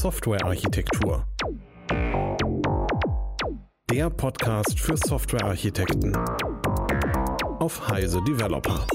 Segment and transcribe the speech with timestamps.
[0.00, 1.26] Softwarearchitektur.
[3.90, 6.16] Der Podcast für Softwarearchitekten
[7.58, 8.86] auf Heise Developer.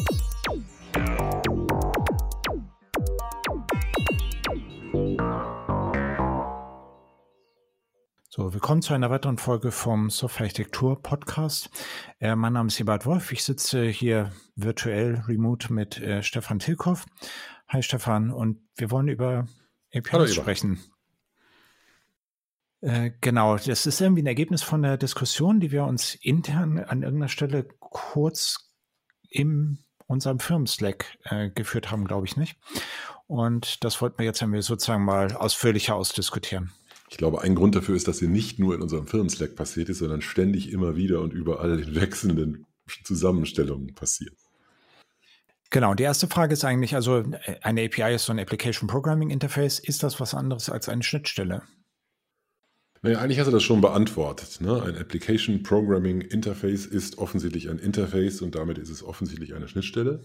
[8.29, 11.69] So, willkommen zu einer weiteren Folge vom Softwarearchitektur Podcast.
[12.19, 13.31] Äh, mein Name ist Ebert Wolf.
[13.31, 17.05] Ich sitze hier virtuell remote mit äh, Stefan Tilkoff.
[17.67, 19.47] Hi Stefan und wir wollen über
[19.93, 20.79] APIs Hallo, sprechen.
[22.85, 27.01] Äh, genau, das ist irgendwie ein Ergebnis von der Diskussion, die wir uns intern an
[27.01, 28.75] irgendeiner Stelle kurz
[29.27, 32.59] in unserem Firmen-Slack äh, geführt haben, glaube ich nicht.
[33.25, 36.73] Und das wollten wir jetzt irgendwie sozusagen mal ausführlicher ausdiskutieren.
[37.09, 39.97] Ich glaube, ein Grund dafür ist, dass sie nicht nur in unserem Firmen-Slack passiert ist,
[39.97, 42.67] sondern ständig immer wieder und überall in wechselnden
[43.03, 44.35] Zusammenstellungen passiert.
[45.71, 47.23] Genau, die erste Frage ist eigentlich, also
[47.63, 49.79] eine API ist so ein Application Programming Interface.
[49.79, 51.63] Ist das was anderes als eine Schnittstelle?
[53.05, 54.61] Naja, eigentlich hast du das schon beantwortet.
[54.61, 54.81] Ne?
[54.81, 60.23] Ein Application Programming Interface ist offensichtlich ein Interface und damit ist es offensichtlich eine Schnittstelle.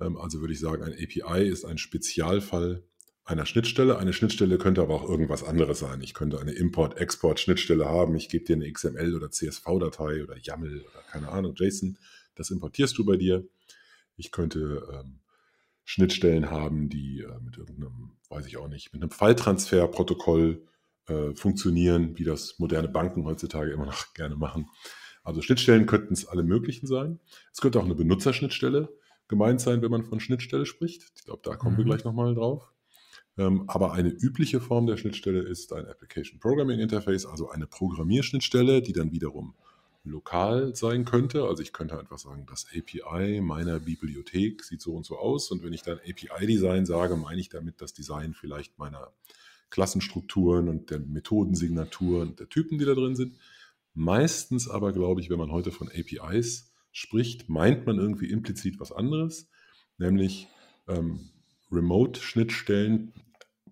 [0.00, 2.82] Ähm, also würde ich sagen, ein API ist ein Spezialfall
[3.26, 3.98] einer Schnittstelle.
[3.98, 6.00] Eine Schnittstelle könnte aber auch irgendwas anderes sein.
[6.00, 8.16] Ich könnte eine Import-Export-Schnittstelle haben.
[8.16, 11.98] Ich gebe dir eine XML- oder CSV-Datei oder YAML oder keine Ahnung, JSON.
[12.36, 13.46] Das importierst du bei dir.
[14.16, 15.20] Ich könnte ähm,
[15.84, 20.62] Schnittstellen haben, die äh, mit irgendeinem, weiß ich auch nicht, mit einem Falltransferprotokoll
[21.08, 24.68] äh, funktionieren, wie das moderne Banken heutzutage immer noch gerne machen.
[25.24, 27.20] Also Schnittstellen könnten es alle möglichen sein.
[27.52, 28.88] Es könnte auch eine Benutzerschnittstelle
[29.28, 31.04] gemeint sein, wenn man von Schnittstelle spricht.
[31.16, 31.78] Ich glaube, da kommen mhm.
[31.78, 32.72] wir gleich nochmal drauf.
[33.36, 38.82] Ähm, aber eine übliche Form der Schnittstelle ist ein Application Programming Interface, also eine Programmierschnittstelle,
[38.82, 39.54] die dann wiederum
[40.02, 41.44] lokal sein könnte.
[41.44, 45.50] Also ich könnte einfach sagen, das API meiner Bibliothek sieht so und so aus.
[45.50, 49.12] Und wenn ich dann API-Design sage, meine ich damit das Design vielleicht meiner
[49.70, 53.38] Klassenstrukturen und der Methodensignaturen der Typen, die da drin sind.
[53.94, 58.92] Meistens aber, glaube ich, wenn man heute von APIs spricht, meint man irgendwie implizit was
[58.92, 59.48] anderes,
[59.98, 60.48] nämlich
[60.88, 61.30] ähm,
[61.70, 63.12] Remote-Schnittstellen,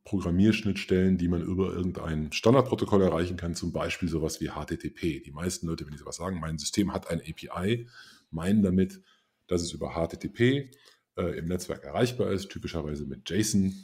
[0.05, 5.21] Programmierschnittstellen, die man über irgendein Standardprotokoll erreichen kann, zum Beispiel sowas wie HTTP.
[5.21, 7.89] Die meisten Leute, wenn sie sowas sagen, mein System hat ein API,
[8.31, 9.03] meinen damit,
[9.49, 10.71] dass es über HTTP
[11.17, 13.75] äh, im Netzwerk erreichbar ist, typischerweise mit JSON.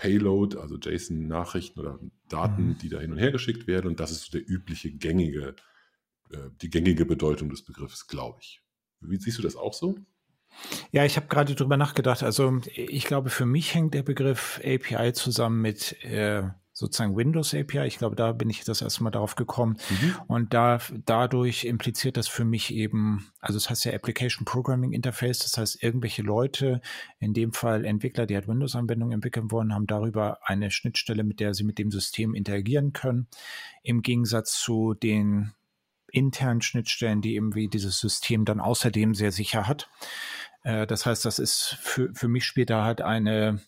[0.00, 1.98] Payload, also JSON-Nachrichten oder
[2.30, 2.78] Daten, mhm.
[2.78, 3.88] die da hin und her geschickt werden.
[3.88, 5.54] Und das ist so der übliche gängige,
[6.30, 8.62] äh, die gängige Bedeutung des Begriffs, glaube ich.
[9.00, 9.98] Wie siehst du das auch so?
[10.90, 12.22] Ja, ich habe gerade drüber nachgedacht.
[12.22, 16.44] Also ich glaube, für mich hängt der Begriff API zusammen mit äh,
[16.80, 17.86] sozusagen Windows API.
[17.86, 19.76] Ich glaube, da bin ich das erste Mal darauf gekommen.
[19.90, 20.14] Mhm.
[20.28, 24.92] Und da, dadurch impliziert das für mich eben, also es das heißt ja Application Programming
[24.92, 26.80] Interface, das heißt, irgendwelche Leute,
[27.18, 31.52] in dem Fall Entwickler, die halt Windows-Anwendungen entwickeln wollen, haben darüber eine Schnittstelle, mit der
[31.52, 33.28] sie mit dem System interagieren können.
[33.82, 35.52] Im Gegensatz zu den
[36.10, 39.90] internen Schnittstellen, die eben wie dieses System dann außerdem sehr sicher hat.
[40.62, 43.60] Äh, das heißt, das ist für, für mich später halt eine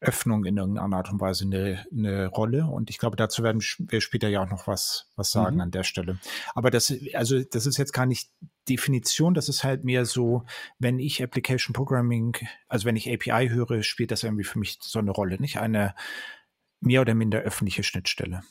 [0.00, 2.66] Öffnung in irgendeiner Art und Weise eine, eine Rolle.
[2.66, 5.62] Und ich glaube, dazu werden wir später ja auch noch was, was sagen mhm.
[5.62, 6.18] an der Stelle.
[6.54, 8.30] Aber das, also, das ist jetzt gar nicht
[8.68, 10.44] Definition, das ist halt mehr so,
[10.78, 12.36] wenn ich Application Programming,
[12.68, 15.94] also wenn ich API höre, spielt das irgendwie für mich so eine Rolle, nicht eine
[16.80, 18.42] mehr oder minder öffentliche Schnittstelle.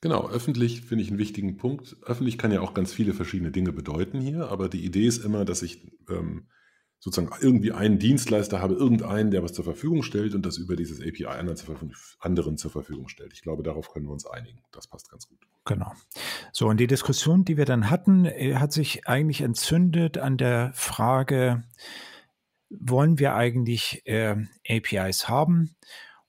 [0.00, 1.96] Genau, öffentlich finde ich einen wichtigen Punkt.
[2.02, 5.44] Öffentlich kann ja auch ganz viele verschiedene Dinge bedeuten hier, aber die Idee ist immer,
[5.44, 6.46] dass ich ähm,
[7.00, 11.00] sozusagen irgendwie einen Dienstleister habe, irgendeinen, der was zur Verfügung stellt und das über dieses
[11.00, 11.56] API anderen
[12.56, 13.32] zur, Verfügung stellt.
[13.32, 14.58] Ich glaube, darauf können wir uns einigen.
[14.72, 15.38] Das passt ganz gut.
[15.64, 15.92] Genau.
[16.52, 20.72] So, und die Diskussion, die wir dann hatten, äh, hat sich eigentlich entzündet an der
[20.74, 21.64] Frage,
[22.70, 24.36] wollen wir eigentlich äh,
[24.68, 25.76] APIs haben?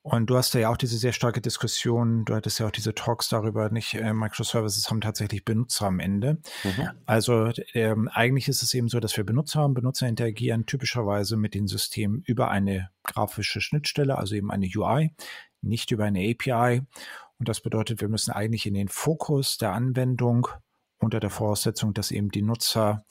[0.02, 3.28] Und du hast ja auch diese sehr starke Diskussion, du hattest ja auch diese Talks
[3.28, 6.38] darüber, nicht äh, Microservices haben tatsächlich Benutzer am Ende.
[6.64, 6.90] Mhm.
[7.06, 9.74] Also ähm, eigentlich ist es eben so, dass wir Benutzer haben.
[9.74, 15.14] Benutzer interagieren typischerweise mit den Systemen über eine grafische Schnittstelle, also eben eine UI,
[15.62, 16.82] nicht über eine API.
[17.38, 20.48] Und das bedeutet, wir müssen eigentlich in den Fokus der Anwendung
[21.00, 23.04] unter der Voraussetzung, dass eben die Nutzer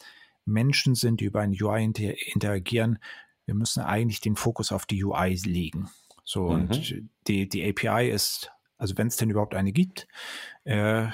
[0.46, 2.98] Menschen sind, die über eine UI interagieren,
[3.44, 5.88] wir müssen eigentlich den Fokus auf die UI legen.
[6.28, 6.50] So, mhm.
[6.50, 6.94] und
[7.26, 10.06] die, die API ist, also wenn es denn überhaupt eine gibt,
[10.64, 11.06] äh,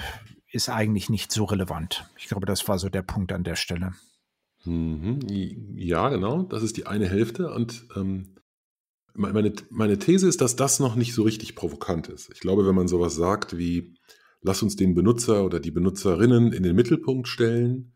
[0.51, 2.05] ist eigentlich nicht so relevant.
[2.17, 3.93] Ich glaube, das war so der Punkt an der Stelle.
[4.65, 5.21] Mhm.
[5.77, 6.43] Ja, genau.
[6.43, 7.49] Das ist die eine Hälfte.
[7.49, 8.35] Und ähm,
[9.13, 12.29] meine, meine These ist, dass das noch nicht so richtig provokant ist.
[12.33, 13.95] Ich glaube, wenn man sowas sagt wie,
[14.41, 17.93] lass uns den Benutzer oder die Benutzerinnen in den Mittelpunkt stellen,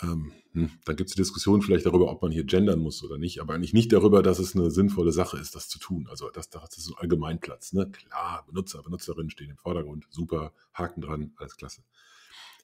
[0.00, 3.18] ähm, hm, dann gibt es die Diskussion vielleicht darüber, ob man hier gendern muss oder
[3.18, 6.06] nicht, aber eigentlich nicht darüber, dass es eine sinnvolle Sache ist, das zu tun.
[6.08, 7.72] Also das, das ist ein Allgemeinplatz.
[7.72, 7.90] Ne?
[7.90, 11.82] Klar, Benutzer, Benutzerinnen stehen im Vordergrund, super, Haken dran, alles klasse.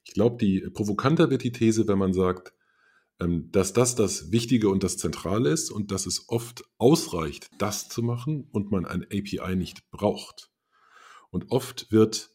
[0.05, 2.55] Ich glaube, die provokanter wird die These, wenn man sagt,
[3.19, 7.89] ähm, dass das das Wichtige und das Zentrale ist und dass es oft ausreicht, das
[7.89, 10.51] zu machen und man ein API nicht braucht.
[11.31, 12.31] Und oft wird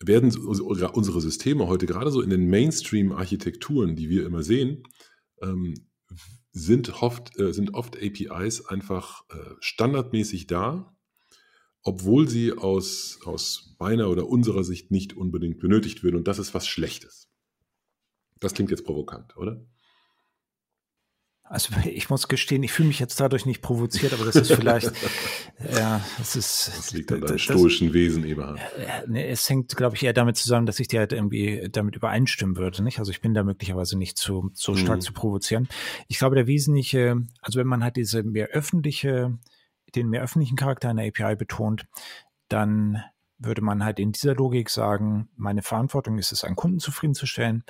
[0.00, 4.84] werden unsere Systeme heute gerade so in den Mainstream-Architekturen, die wir immer sehen,
[5.42, 5.74] ähm,
[6.52, 10.96] sind oft, äh, sind oft APIs einfach äh, standardmäßig da,
[11.82, 16.16] obwohl sie aus, aus meiner oder unserer Sicht nicht unbedingt benötigt werden.
[16.16, 17.28] Und das ist was Schlechtes.
[18.40, 19.64] Das klingt jetzt provokant, oder?
[21.48, 24.92] Also ich muss gestehen, ich fühle mich jetzt dadurch nicht provoziert, aber das ist vielleicht,
[25.72, 26.72] ja, das ist.
[26.76, 28.60] Das liegt an deinem stoischen Wesen, Eberhard.
[29.14, 32.82] Es hängt, glaube ich, eher damit zusammen, dass ich dir halt irgendwie damit übereinstimmen würde,
[32.82, 32.98] nicht?
[32.98, 35.02] Also ich bin da möglicherweise nicht zu, so stark mhm.
[35.02, 35.68] zu provozieren.
[36.08, 39.38] Ich glaube, der wesentliche, also wenn man halt diese mehr öffentliche,
[39.94, 41.86] den mehr öffentlichen Charakter einer API betont,
[42.48, 43.02] dann
[43.38, 47.64] würde man halt in dieser Logik sagen, meine Verantwortung ist es, einen Kunden zufriedenzustellen.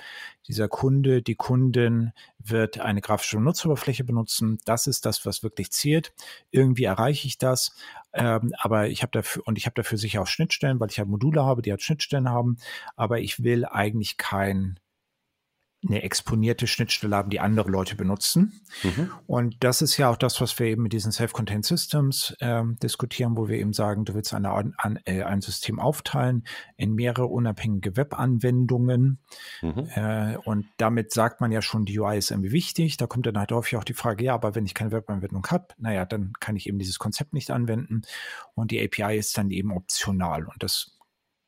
[0.46, 4.58] Dieser Kunde, die Kundin wird eine grafische Benutzeroberfläche benutzen.
[4.64, 6.12] Das ist das, was wirklich zählt.
[6.50, 7.74] Irgendwie erreiche ich das.
[8.14, 11.08] Ähm, aber ich habe dafür, und ich habe dafür sicher auch Schnittstellen, weil ich halt
[11.08, 12.56] Module habe, die halt Schnittstellen haben.
[12.96, 14.80] Aber ich will eigentlich kein
[15.88, 18.60] eine exponierte Schnittstelle haben, die andere Leute benutzen.
[18.82, 19.10] Mhm.
[19.26, 23.36] Und das ist ja auch das, was wir eben mit diesen Self-Contained Systems äh, diskutieren,
[23.36, 26.44] wo wir eben sagen, du willst eine, an, äh, ein System aufteilen
[26.76, 29.18] in mehrere unabhängige Web-Anwendungen.
[29.62, 29.88] Mhm.
[29.94, 32.96] Äh, und damit sagt man ja schon, die UI ist irgendwie wichtig.
[32.96, 35.68] Da kommt dann halt häufig auch die Frage, ja, aber wenn ich keine Web-Anwendung habe,
[35.78, 38.02] naja, dann kann ich eben dieses Konzept nicht anwenden.
[38.54, 40.44] Und die API ist dann eben optional.
[40.44, 40.97] Und das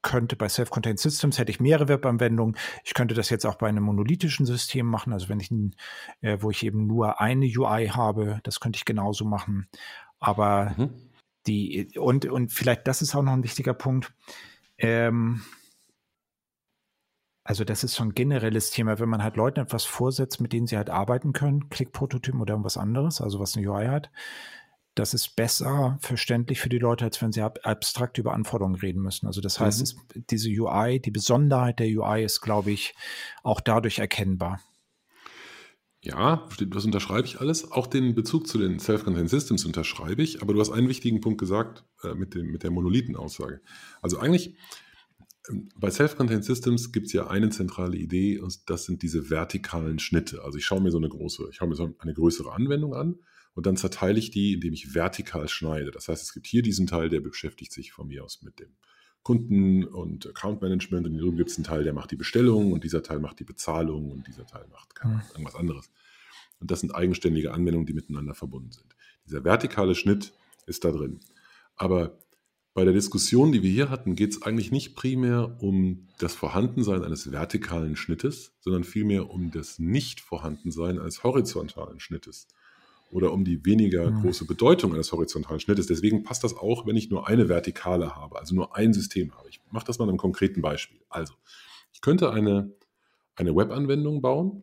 [0.03, 2.57] könnte bei Self-Contained Systems hätte ich mehrere Webanwendungen.
[2.85, 5.51] Ich könnte das jetzt auch bei einem monolithischen System machen, also wenn ich,
[6.21, 9.69] äh, wo ich eben nur eine UI habe, das könnte ich genauso machen.
[10.19, 10.91] Aber mhm.
[11.47, 14.13] die, und, und vielleicht das ist auch noch ein wichtiger Punkt.
[14.79, 15.43] Ähm,
[17.45, 20.67] also das ist so ein generelles Thema, wenn man halt Leuten etwas vorsetzt, mit denen
[20.67, 24.11] sie halt arbeiten können, Klick-Prototypen oder irgendwas anderes, also was eine UI hat,
[24.95, 29.03] das ist besser verständlich für die Leute, als wenn sie ab, abstrakt über Anforderungen reden
[29.03, 29.27] müssen.
[29.27, 29.83] Also das heißt, mhm.
[29.83, 29.97] es,
[30.31, 32.95] diese UI, die Besonderheit der UI ist, glaube ich,
[33.43, 34.61] auch dadurch erkennbar.
[36.03, 37.71] Ja, das unterschreibe ich alles.
[37.71, 40.41] Auch den Bezug zu den Self-Contained Systems unterschreibe ich.
[40.41, 43.61] Aber du hast einen wichtigen Punkt gesagt äh, mit, dem, mit der Monolithenaussage.
[44.01, 44.57] Also eigentlich
[45.51, 49.99] ähm, bei Self-Contained Systems gibt es ja eine zentrale Idee und das sind diese vertikalen
[49.99, 50.43] Schnitte.
[50.43, 53.17] Also ich schaue mir so eine große, ich schaue mir so eine größere Anwendung an
[53.55, 55.91] und dann zerteile ich die, indem ich vertikal schneide.
[55.91, 58.77] Das heißt, es gibt hier diesen Teil, der beschäftigt sich von mir aus mit dem
[59.23, 62.85] Kunden und Account Management und hier gibt es einen Teil, der macht die Bestellung und
[62.85, 65.21] dieser Teil macht die Bezahlung und dieser Teil macht mhm.
[65.33, 65.91] irgendwas anderes.
[66.59, 68.97] Und das sind eigenständige Anwendungen, die miteinander verbunden sind.
[69.27, 70.33] Dieser vertikale Schnitt
[70.67, 71.21] ist da drin.
[71.77, 72.19] Aber
[72.73, 77.03] bei der Diskussion, die wir hier hatten, geht es eigentlich nicht primär um das Vorhandensein
[77.03, 82.49] eines vertikalen Schnittes, sondern vielmehr um das Nicht-Vorhandensein eines horizontalen Schnittes
[83.11, 85.87] oder um die weniger große Bedeutung eines horizontalen Schnittes.
[85.87, 89.49] Deswegen passt das auch, wenn ich nur eine Vertikale habe, also nur ein System habe.
[89.49, 91.01] Ich mache das mal in einem konkreten Beispiel.
[91.09, 91.35] Also,
[91.93, 92.73] ich könnte eine,
[93.35, 94.63] eine Webanwendung bauen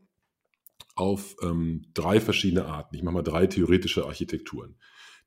[0.95, 2.95] auf ähm, drei verschiedene Arten.
[2.95, 4.75] Ich mache mal drei theoretische Architekturen.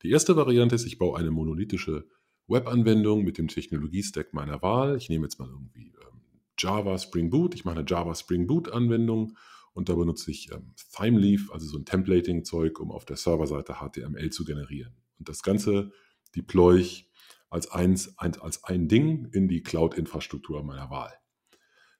[0.02, 2.06] Die erste Variante ist, ich baue eine monolithische
[2.49, 4.97] Webanwendung mit dem Technologiestack meiner Wahl.
[4.97, 6.21] Ich nehme jetzt mal irgendwie ähm,
[6.59, 7.54] Java Spring Boot.
[7.54, 9.37] Ich mache eine Java Spring Boot Anwendung
[9.72, 14.30] und da benutze ich ähm, Thymeleaf, also so ein Templating-Zeug, um auf der Serverseite HTML
[14.30, 14.94] zu generieren.
[15.18, 15.92] Und das Ganze
[16.34, 17.10] deploy ich
[17.48, 21.12] als, eins, ein, als ein Ding in die Cloud-Infrastruktur meiner Wahl.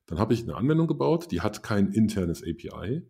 [0.05, 3.03] Dann habe ich eine Anwendung gebaut, die hat kein internes API,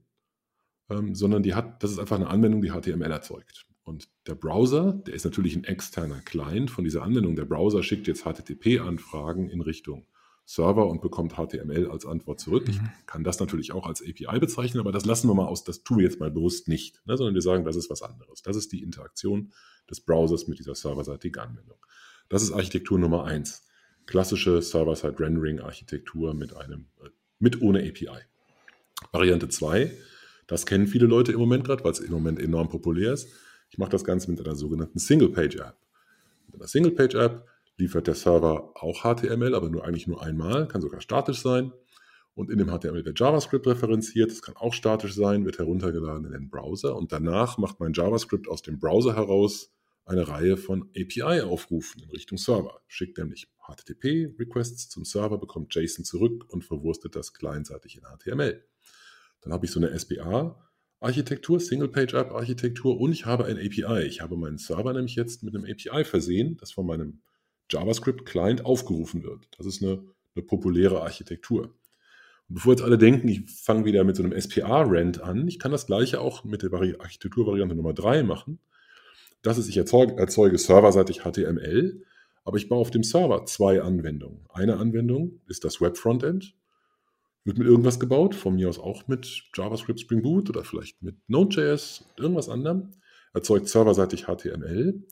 [0.89, 3.65] ähm, sondern die hat, das ist einfach eine Anwendung, die HTML erzeugt.
[3.83, 7.35] Und der Browser, der ist natürlich ein externer Client von dieser Anwendung.
[7.35, 10.05] Der Browser schickt jetzt HTTP-Anfragen in Richtung
[10.45, 12.67] Server und bekommt HTML als Antwort zurück.
[12.67, 12.89] Ich mhm.
[13.05, 15.99] kann das natürlich auch als API bezeichnen, aber das lassen wir mal aus, das tun
[15.99, 18.41] wir jetzt mal bewusst nicht, ne, sondern wir sagen, das ist was anderes.
[18.41, 19.53] Das ist die Interaktion
[19.89, 21.77] des Browsers mit dieser serverseitigen Anwendung.
[22.29, 23.63] Das ist Architektur Nummer eins.
[24.07, 28.19] Klassische Server-Side-Rendering-Architektur mit einem, äh, mit ohne API.
[29.11, 29.91] Variante zwei,
[30.47, 33.29] das kennen viele Leute im Moment gerade, weil es im Moment enorm populär ist.
[33.69, 35.77] Ich mache das Ganze mit einer sogenannten Single-Page-App.
[36.47, 37.45] Mit einer Single-Page-App
[37.81, 41.73] liefert der Server auch HTML, aber nur eigentlich nur einmal, kann sogar statisch sein.
[42.33, 46.31] Und in dem HTML wird JavaScript referenziert, das kann auch statisch sein, wird heruntergeladen in
[46.31, 49.73] den Browser und danach macht mein JavaScript aus dem Browser heraus
[50.05, 52.81] eine Reihe von API-Aufrufen in Richtung Server.
[52.87, 58.63] Schickt nämlich HTTP-Requests zum Server, bekommt JSON zurück und verwurstet das clientseitig in HTML.
[59.41, 64.03] Dann habe ich so eine SPA-Architektur, Single-Page-App-Architektur und ich habe ein API.
[64.03, 67.21] Ich habe meinen Server nämlich jetzt mit einem API versehen, das von meinem
[67.71, 69.47] JavaScript-Client aufgerufen wird.
[69.57, 70.03] Das ist eine,
[70.35, 71.73] eine populäre Architektur.
[72.49, 75.71] Und bevor jetzt alle denken, ich fange wieder mit so einem SPA-Rent an, ich kann
[75.71, 78.59] das gleiche auch mit der Architekturvariante Nummer 3 machen.
[79.41, 82.03] Das ist, ich erzeuge, erzeuge serverseitig HTML,
[82.43, 84.45] aber ich baue auf dem Server zwei Anwendungen.
[84.49, 86.55] Eine Anwendung ist das Web-Frontend,
[87.43, 91.15] wird mit irgendwas gebaut, von mir aus auch mit JavaScript Spring Boot oder vielleicht mit
[91.27, 92.91] Node.js, irgendwas anderem,
[93.33, 95.03] erzeugt serverseitig HTML,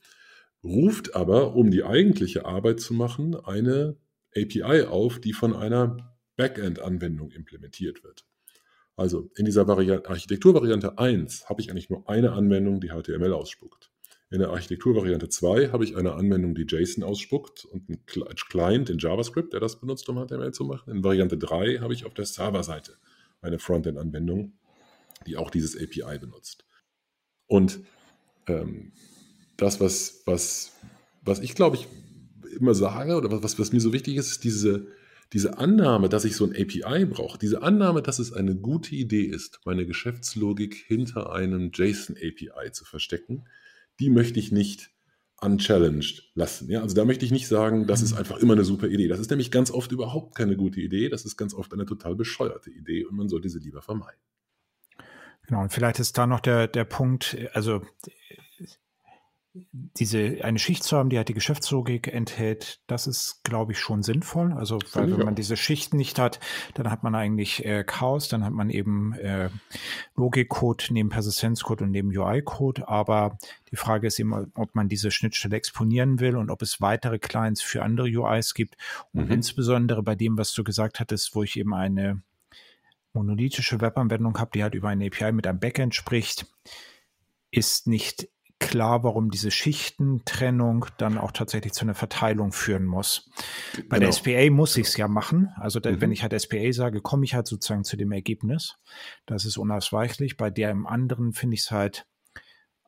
[0.64, 3.98] ruft aber, um die eigentliche Arbeit zu machen, eine
[4.36, 8.26] API auf, die von einer Backend-Anwendung implementiert wird.
[8.96, 13.92] Also in dieser Architekturvariante 1 habe ich eigentlich nur eine Anwendung, die HTML ausspuckt.
[14.32, 19.00] In der Architekturvariante 2 habe ich eine Anwendung, die JSON ausspuckt und einen Client in
[19.00, 20.92] JavaScript, der das benutzt, um HTML zu machen.
[20.92, 22.98] In Variante 3 habe ich auf der Serverseite
[23.42, 24.54] eine Frontend-Anwendung,
[25.26, 26.66] die auch dieses API benutzt.
[27.48, 27.80] Und
[28.48, 28.92] ähm,
[29.62, 30.72] das, was, was,
[31.22, 31.88] was ich glaube ich
[32.58, 34.88] immer sage oder was, was mir so wichtig ist, ist diese,
[35.34, 39.24] diese Annahme, dass ich so ein API brauche, diese Annahme, dass es eine gute Idee
[39.24, 43.46] ist, meine Geschäftslogik hinter einem JSON-API zu verstecken,
[44.00, 44.92] die möchte ich nicht
[45.42, 46.70] unchallenged lassen.
[46.70, 48.18] Ja, also da möchte ich nicht sagen, das ist mhm.
[48.20, 49.08] einfach immer eine super Idee.
[49.08, 51.10] Das ist nämlich ganz oft überhaupt keine gute Idee.
[51.10, 54.20] Das ist ganz oft eine total bescheuerte Idee und man sollte sie lieber vermeiden.
[55.48, 57.82] Genau, und vielleicht ist da noch der, der Punkt, also
[59.72, 64.04] diese eine Schicht zu haben, die halt die Geschäftslogik enthält, das ist, glaube ich, schon
[64.04, 64.54] sinnvoll.
[64.54, 66.40] Also, weil wenn man diese Schichten nicht hat,
[66.74, 69.50] dann hat man eigentlich äh, Chaos, dann hat man eben äh,
[70.16, 72.88] Logikcode neben Persistenzcode und neben UI-Code.
[72.88, 73.38] Aber
[73.72, 77.62] die Frage ist eben, ob man diese Schnittstelle exponieren will und ob es weitere Clients
[77.62, 78.76] für andere UIs gibt.
[79.14, 79.32] Und mhm.
[79.34, 82.22] insbesondere bei dem, was du gesagt hattest, wo ich eben eine
[83.14, 86.46] monolithische Webanwendung habe, die halt über eine API mit einem Backend spricht,
[87.52, 93.30] ist nicht klar, warum diese Schichtentrennung dann auch tatsächlich zu einer Verteilung führen muss.
[93.88, 94.12] Bei genau.
[94.12, 95.50] der SPA muss ich es ja machen.
[95.56, 96.02] Also da, mhm.
[96.02, 98.76] wenn ich halt SPA sage, komme ich halt sozusagen zu dem Ergebnis.
[99.26, 100.38] Das ist unausweichlich.
[100.38, 102.06] Bei der im anderen finde ich es halt,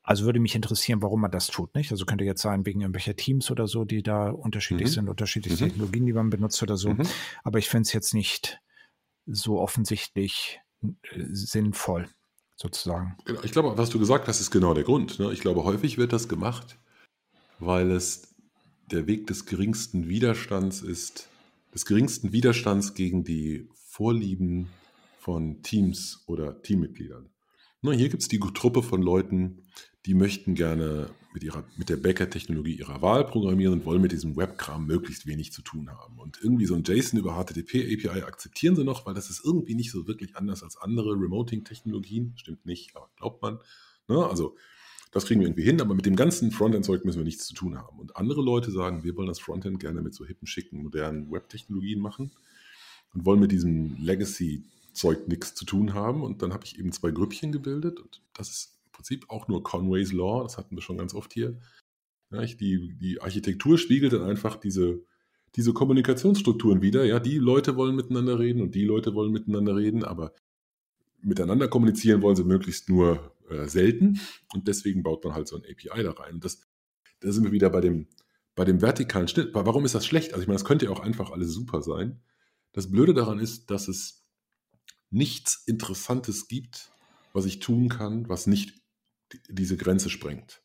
[0.04, 1.92] also würde mich interessieren, warum man das tut, nicht?
[1.92, 4.94] Also könnte jetzt sein, wegen irgendwelcher Teams oder so, die da unterschiedlich mhm.
[4.94, 5.70] sind, unterschiedliche mhm.
[5.70, 6.90] Technologien, die man benutzt oder so.
[6.90, 7.08] Mhm.
[7.44, 8.60] Aber ich finde es jetzt nicht
[9.26, 10.90] so offensichtlich äh,
[11.30, 12.10] sinnvoll
[12.62, 13.18] sozusagen.
[13.26, 15.20] Genau, ich glaube, was du gesagt hast, ist genau der Grund.
[15.20, 15.32] Ne?
[15.34, 16.78] Ich glaube, häufig wird das gemacht,
[17.60, 18.36] weil es
[18.92, 21.30] der Weg des geringsten Widerstands ist,
[21.74, 24.70] des geringsten Widerstands gegen die Vorlieben
[25.18, 27.30] von Teams oder Teammitgliedern.
[27.82, 29.64] Na, hier gibt es die Truppe von Leuten,
[30.06, 34.36] die möchten gerne mit, ihrer, mit der Backend-Technologie ihrer Wahl programmieren und wollen mit diesem
[34.36, 36.20] Webkram möglichst wenig zu tun haben.
[36.20, 39.92] Und irgendwie so ein JSON über HTTP-API akzeptieren sie noch, weil das ist irgendwie nicht
[39.92, 42.34] so wirklich anders als andere Remoting-Technologien.
[42.36, 43.60] Stimmt nicht, aber glaubt man.
[44.08, 44.26] Ne?
[44.26, 44.56] Also
[45.12, 47.78] das kriegen wir irgendwie hin, aber mit dem ganzen Frontend-Zeug müssen wir nichts zu tun
[47.78, 48.00] haben.
[48.00, 52.00] Und andere Leute sagen, wir wollen das Frontend gerne mit so hippen, schicken, modernen Web-Technologien
[52.00, 52.32] machen
[53.14, 56.24] und wollen mit diesem Legacy-Zeug nichts zu tun haben.
[56.24, 60.14] Und dann habe ich eben zwei Grüppchen gebildet und das ist Prinzip auch nur Conway's
[60.14, 61.58] Law, das hatten wir schon ganz oft hier.
[62.32, 65.04] Ja, die, die Architektur spiegelt dann einfach diese,
[65.56, 67.04] diese Kommunikationsstrukturen wieder.
[67.04, 70.34] Ja, die Leute wollen miteinander reden und die Leute wollen miteinander reden, aber
[71.20, 74.20] miteinander kommunizieren wollen sie möglichst nur äh, selten
[74.54, 76.36] und deswegen baut man halt so ein API da rein.
[76.36, 76.62] Und das,
[77.22, 78.08] da sind wir wieder bei dem,
[78.54, 79.50] bei dem vertikalen Schnitt.
[79.54, 80.34] Warum ist das schlecht?
[80.34, 82.22] Also ich meine, das könnte ja auch einfach alles super sein.
[82.72, 84.28] Das Blöde daran ist, dass es
[85.10, 86.92] nichts Interessantes gibt,
[87.34, 88.81] was ich tun kann, was nicht
[89.50, 90.62] diese Grenze sprengt.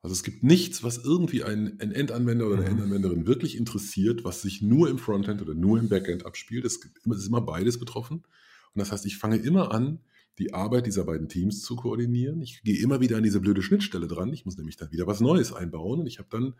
[0.00, 2.70] Also es gibt nichts, was irgendwie ein, ein Endanwender oder eine mhm.
[2.76, 6.64] Endanwenderin wirklich interessiert, was sich nur im Frontend oder nur im Backend abspielt.
[6.64, 8.18] Es, gibt, es ist immer beides betroffen.
[8.18, 10.00] Und das heißt, ich fange immer an,
[10.38, 12.40] die Arbeit dieser beiden Teams zu koordinieren.
[12.40, 14.32] Ich gehe immer wieder an diese blöde Schnittstelle dran.
[14.32, 16.00] Ich muss nämlich dann wieder was Neues einbauen.
[16.00, 16.54] Und ich habe dann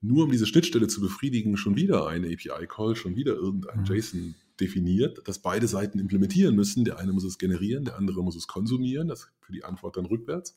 [0.00, 3.86] nur, um diese Schnittstelle zu befriedigen, schon wieder eine API-Call, schon wieder irgendein mhm.
[3.86, 6.84] JSON definiert, das beide Seiten implementieren müssen.
[6.84, 9.08] Der eine muss es generieren, der andere muss es konsumieren.
[9.08, 10.56] Das für die Antwort dann rückwärts.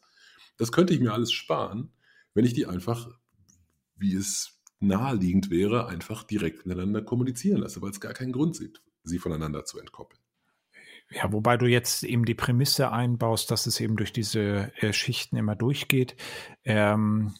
[0.60, 1.92] Das könnte ich mir alles sparen,
[2.36, 3.10] wenn ich die einfach,
[3.96, 8.84] wie es naheliegend wäre, einfach direkt miteinander kommunizieren lasse, weil es gar keinen Grund sieht,
[9.04, 10.22] sie voneinander zu entkoppeln.
[11.12, 15.38] Ja, wobei du jetzt eben die Prämisse einbaust, dass es eben durch diese äh, Schichten
[15.38, 16.16] immer durchgeht.
[16.64, 17.34] Ähm,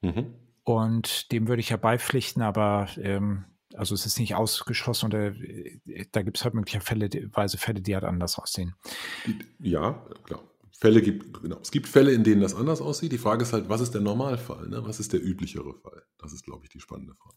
[0.00, 0.34] mhm.
[0.64, 6.06] Und dem würde ich ja beipflichten, aber ähm, also es ist nicht ausgeschlossen und äh,
[6.12, 8.74] da gibt es halt möglicherweise Fälle, die halt anders aussehen.
[9.58, 10.42] Ja, klar.
[10.82, 11.60] Fälle gibt, genau.
[11.62, 13.12] Es gibt Fälle, in denen das anders aussieht.
[13.12, 14.66] Die Frage ist halt, was ist der Normalfall?
[14.66, 14.84] Ne?
[14.84, 16.02] Was ist der üblichere Fall?
[16.18, 17.36] Das ist, glaube ich, die spannende Frage.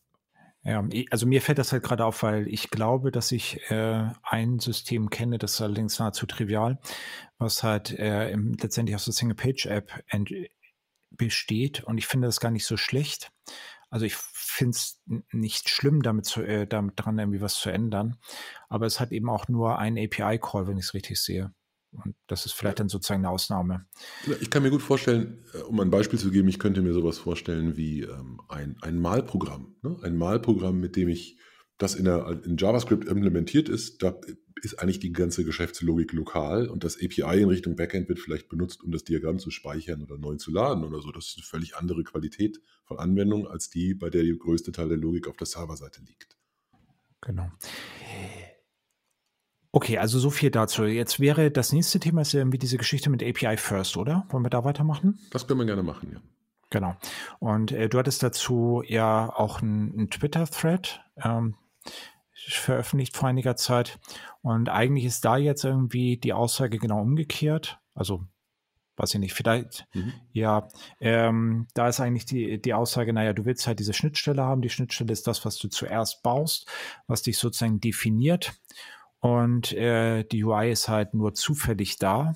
[0.63, 4.57] Ja, also mir fällt das halt gerade auf, weil ich glaube, dass ich äh, ein
[4.57, 6.79] System kenne, das ist allerdings nahezu trivial,
[7.37, 9.91] was halt äh, im, letztendlich aus der Single-Page-App
[11.11, 13.31] besteht und ich finde das gar nicht so schlecht.
[13.91, 18.17] Also ich finde es nicht schlimm, damit, zu, äh, damit dran irgendwie was zu ändern,
[18.69, 21.53] aber es hat eben auch nur einen API-Call, wenn ich es richtig sehe.
[22.03, 23.85] Und das ist vielleicht dann sozusagen eine Ausnahme.
[24.41, 27.17] Ich kann mir gut vorstellen, äh, um ein Beispiel zu geben, ich könnte mir sowas
[27.17, 29.75] vorstellen wie ähm, ein, ein Malprogramm.
[29.81, 29.97] Ne?
[30.01, 31.37] Ein Malprogramm, mit dem ich
[31.77, 34.17] das in, der, in JavaScript implementiert ist, da
[34.61, 38.83] ist eigentlich die ganze Geschäftslogik lokal und das API in Richtung Backend wird vielleicht benutzt,
[38.83, 41.11] um das Diagramm zu speichern oder neu zu laden oder so.
[41.11, 44.87] Das ist eine völlig andere Qualität von Anwendung als die, bei der der größte Teil
[44.87, 46.37] der Logik auf der Serverseite liegt.
[47.21, 47.51] Genau.
[49.75, 50.85] Okay, also so viel dazu.
[50.85, 54.25] Jetzt wäre das nächste Thema ist irgendwie diese Geschichte mit API First, oder?
[54.29, 55.19] Wollen wir da weitermachen?
[55.31, 56.21] Das können wir gerne machen, ja.
[56.69, 56.95] Genau.
[57.39, 61.55] Und äh, du hattest dazu ja auch einen Twitter-Thread ähm,
[62.31, 63.99] veröffentlicht vor einiger Zeit.
[64.41, 67.77] Und eigentlich ist da jetzt irgendwie die Aussage genau umgekehrt.
[67.93, 68.23] Also,
[68.95, 70.13] weiß ich nicht, vielleicht, mhm.
[70.31, 70.69] ja,
[71.01, 74.61] ähm, da ist eigentlich die, die Aussage, naja, du willst halt diese Schnittstelle haben.
[74.61, 76.65] Die Schnittstelle ist das, was du zuerst baust,
[77.07, 78.53] was dich sozusagen definiert
[79.25, 82.35] und äh, die UI ist halt nur zufällig da.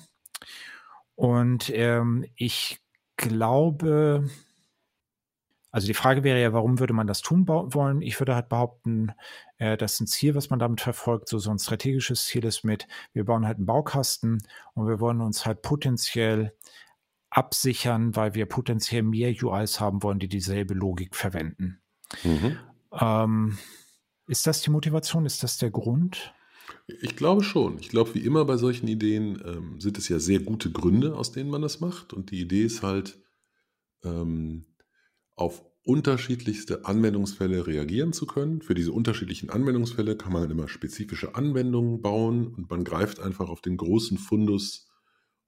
[1.14, 2.80] Und ähm, ich
[3.16, 4.28] glaube,
[5.70, 8.02] also die Frage wäre ja, warum würde man das tun wollen?
[8.02, 9.12] Ich würde halt behaupten,
[9.58, 12.88] äh, dass ein Ziel, was man damit verfolgt, so, so ein strategisches Ziel ist mit,
[13.12, 14.42] wir bauen halt einen Baukasten
[14.74, 16.56] und wir wollen uns halt potenziell
[17.30, 21.80] absichern, weil wir potenziell mehr UIs haben wollen, die dieselbe Logik verwenden.
[22.24, 22.58] Mhm.
[23.00, 23.58] Ähm,
[24.26, 25.24] ist das die Motivation?
[25.24, 26.34] Ist das der Grund?
[27.00, 27.78] Ich glaube schon.
[27.78, 31.32] Ich glaube, wie immer bei solchen Ideen ähm, sind es ja sehr gute Gründe, aus
[31.32, 32.12] denen man das macht.
[32.12, 33.18] Und die Idee ist halt,
[34.04, 34.66] ähm,
[35.36, 38.60] auf unterschiedlichste Anwendungsfälle reagieren zu können.
[38.60, 43.62] Für diese unterschiedlichen Anwendungsfälle kann man immer spezifische Anwendungen bauen und man greift einfach auf
[43.62, 44.88] den großen Fundus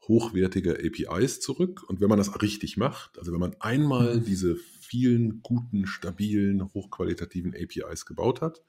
[0.09, 1.85] hochwertiger APIs zurück.
[1.87, 4.25] Und wenn man das richtig macht, also wenn man einmal mhm.
[4.25, 8.63] diese vielen guten, stabilen, hochqualitativen APIs gebaut hat,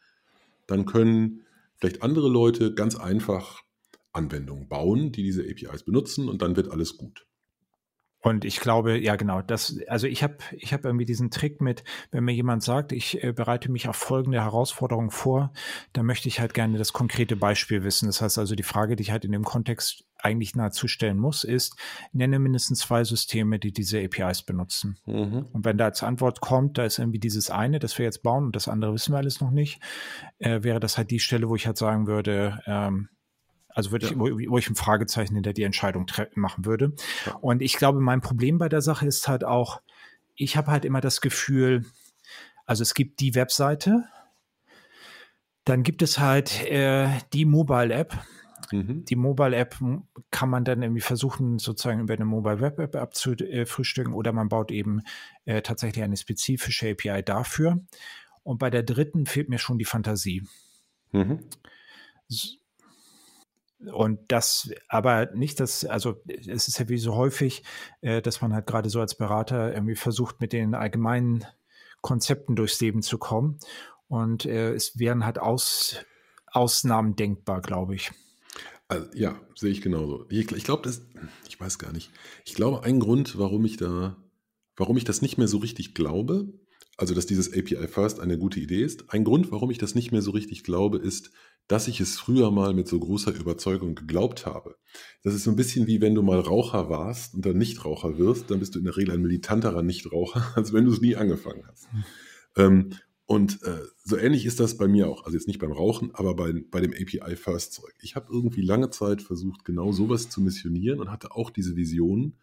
[0.68, 1.42] dann können
[1.84, 3.62] vielleicht andere Leute ganz einfach
[4.14, 7.28] Anwendungen bauen, die diese APIs benutzen und dann wird alles gut.
[8.24, 11.84] Und ich glaube, ja genau, das, also ich habe ich hab irgendwie diesen Trick mit,
[12.12, 15.52] wenn mir jemand sagt, ich äh, bereite mich auf folgende Herausforderung vor,
[15.92, 18.08] dann möchte ich halt gerne das konkrete Beispiel wissen.
[18.08, 21.44] Das heißt also, die Frage, die ich halt in dem Kontext eigentlich nahezu stellen muss,
[21.44, 21.76] ist,
[22.14, 24.98] nenne mindestens zwei Systeme, die diese APIs benutzen.
[25.06, 25.48] Mhm.
[25.52, 28.46] Und wenn da als Antwort kommt, da ist irgendwie dieses eine, das wir jetzt bauen
[28.46, 29.82] und das andere wissen wir alles noch nicht,
[30.40, 33.10] äh, wäre das halt die Stelle, wo ich halt sagen würde, ähm,
[33.74, 34.12] also würde ja.
[34.12, 36.06] ich, wo, ich ein Fragezeichen hinter die Entscheidung
[36.36, 36.94] machen würde.
[37.26, 37.36] Ja.
[37.36, 39.82] Und ich glaube, mein Problem bei der Sache ist halt auch,
[40.36, 41.86] ich habe halt immer das Gefühl,
[42.66, 44.06] also es gibt die Webseite,
[45.66, 48.18] dann gibt es halt äh, die Mobile App.
[48.72, 49.06] Mhm.
[49.06, 49.78] Die Mobile App
[50.32, 54.72] kann man dann irgendwie versuchen, sozusagen über eine Mobile Web App abzufrühstücken oder man baut
[54.72, 55.02] eben
[55.46, 57.82] äh, tatsächlich eine spezifische API dafür.
[58.44, 60.44] Und bei der dritten fehlt mir schon die Fantasie.
[61.12, 61.40] Mhm.
[63.92, 67.64] Und das, aber nicht das, also es ist ja wie so häufig,
[68.02, 71.46] äh, dass man halt gerade so als Berater irgendwie versucht, mit den allgemeinen
[72.02, 73.60] Konzepten durchs Leben zu kommen.
[74.08, 75.98] Und äh, es wären halt Aus,
[76.48, 78.12] Ausnahmen denkbar, glaube ich.
[78.88, 80.26] Also, ja, sehe ich genauso.
[80.30, 81.02] Ich, ich glaube, das,
[81.48, 82.12] ich weiß gar nicht.
[82.46, 84.18] Ich glaube, ein Grund, warum ich da,
[84.76, 86.54] warum ich das nicht mehr so richtig glaube,
[87.04, 90.14] also dass dieses API First eine gute Idee ist, ein Grund, warum ich das nicht
[90.14, 91.32] mehr so richtig glaube, ist,
[91.68, 94.78] dass ich es früher mal mit so großer Überzeugung geglaubt habe.
[95.22, 98.50] Das ist so ein bisschen wie wenn du mal Raucher warst und dann Nichtraucher wirst,
[98.50, 101.66] dann bist du in der Regel ein militanterer Nichtraucher, als wenn du es nie angefangen
[101.68, 101.90] hast.
[102.56, 102.92] Ähm,
[103.26, 106.38] und äh, so ähnlich ist das bei mir auch, also jetzt nicht beim Rauchen, aber
[106.38, 107.94] bei, bei dem API First Zeug.
[108.00, 112.38] Ich habe irgendwie lange Zeit versucht, genau sowas zu missionieren und hatte auch diese Vision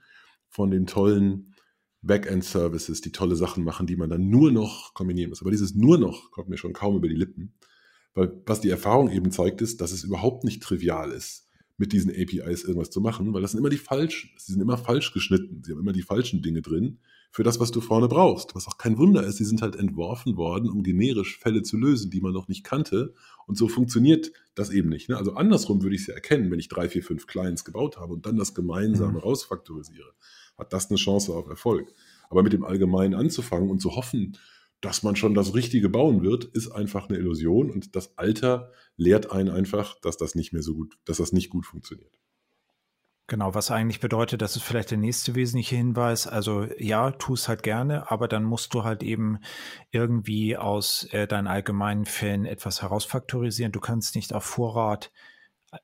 [0.51, 1.55] von den tollen
[2.03, 5.43] Backend-Services, die tolle Sachen machen, die man dann nur noch kombinieren muss.
[5.43, 7.55] Aber dieses nur noch kommt mir schon kaum über die Lippen.
[8.15, 12.11] Weil was die Erfahrung eben zeigt, ist, dass es überhaupt nicht trivial ist, mit diesen
[12.11, 15.63] APIs irgendwas zu machen, weil das sind immer die falschen, sie sind immer falsch geschnitten,
[15.65, 16.99] sie haben immer die falschen Dinge drin
[17.31, 18.55] für das, was du vorne brauchst.
[18.55, 22.11] Was auch kein Wunder ist, sie sind halt entworfen worden, um generisch Fälle zu lösen,
[22.11, 23.15] die man noch nicht kannte.
[23.47, 25.09] Und so funktioniert das eben nicht.
[25.09, 25.17] Ne?
[25.17, 28.13] Also andersrum würde ich es ja erkennen, wenn ich drei, vier, fünf Clients gebaut habe
[28.13, 29.19] und dann das Gemeinsame mhm.
[29.19, 30.13] rausfaktorisiere,
[30.61, 31.93] hat das eine Chance auf Erfolg.
[32.29, 34.37] Aber mit dem Allgemeinen anzufangen und zu hoffen,
[34.81, 39.31] dass man schon das Richtige bauen wird, ist einfach eine Illusion und das Alter lehrt
[39.31, 42.19] einen einfach, dass das nicht mehr so gut, dass das nicht gut funktioniert.
[43.27, 46.27] Genau, was eigentlich bedeutet, das ist vielleicht der nächste wesentliche Hinweis.
[46.27, 49.39] Also ja, tu es halt gerne, aber dann musst du halt eben
[49.93, 53.71] irgendwie aus äh, deinen allgemeinen Fällen etwas herausfaktorisieren.
[53.71, 55.13] Du kannst nicht auf Vorrat,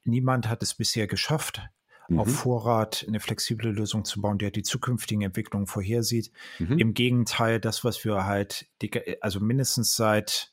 [0.03, 1.61] niemand hat es bisher geschafft,
[2.09, 2.21] mhm.
[2.21, 6.31] auf Vorrat eine flexible Lösung zu bauen, die halt die zukünftigen Entwicklungen vorhersieht.
[6.59, 6.79] Mhm.
[6.79, 8.91] Im Gegenteil, das, was wir halt, die,
[9.23, 10.53] also mindestens seit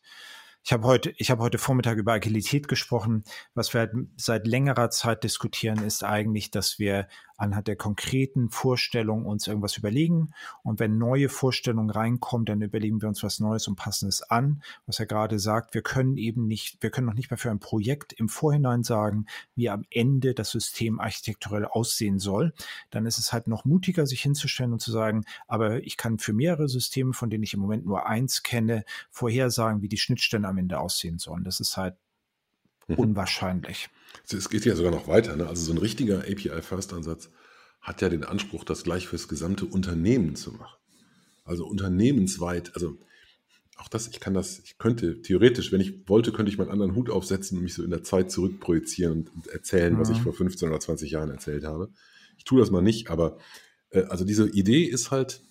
[0.66, 3.26] ich habe heute, ich habe heute Vormittag über Agilität gesprochen.
[3.54, 7.10] Was wir halt seit längerer Zeit diskutieren, ist eigentlich, dass wir
[7.44, 10.34] anhand der konkreten Vorstellungen uns irgendwas überlegen.
[10.64, 14.64] Und wenn neue Vorstellungen reinkommen, dann überlegen wir uns was Neues und passen es an.
[14.86, 17.60] Was er gerade sagt, wir können eben nicht, wir können noch nicht mal für ein
[17.60, 19.26] Projekt im Vorhinein sagen,
[19.56, 22.54] wie am Ende das System architekturell aussehen soll.
[22.90, 26.34] Dann ist es halt noch mutiger, sich hinzustellen und zu sagen, aber ich kann für
[26.34, 30.58] mehrere Systeme, von denen ich im Moment nur eins kenne, vorhersagen, wie die Schnittstellen am
[30.58, 31.44] Ende aussehen sollen.
[31.44, 31.96] Das ist halt
[32.88, 32.96] mhm.
[32.96, 33.90] unwahrscheinlich.
[34.30, 35.36] Es geht ja sogar noch weiter.
[35.36, 35.48] Ne?
[35.48, 37.30] Also so ein richtiger API-First-Ansatz
[37.82, 40.78] hat ja den Anspruch, das gleich fürs gesamte Unternehmen zu machen.
[41.44, 42.98] Also unternehmensweit, also
[43.78, 46.96] auch das, ich kann das, ich könnte theoretisch, wenn ich wollte, könnte ich meinen anderen
[46.96, 50.00] Hut aufsetzen und mich so in der Zeit zurückprojizieren und erzählen, mhm.
[50.00, 50.24] was ich mhm.
[50.24, 51.90] vor 15 oder 20 Jahren erzählt habe.
[52.38, 53.38] Ich tue das mal nicht, aber
[53.90, 55.42] äh, also diese Idee ist halt,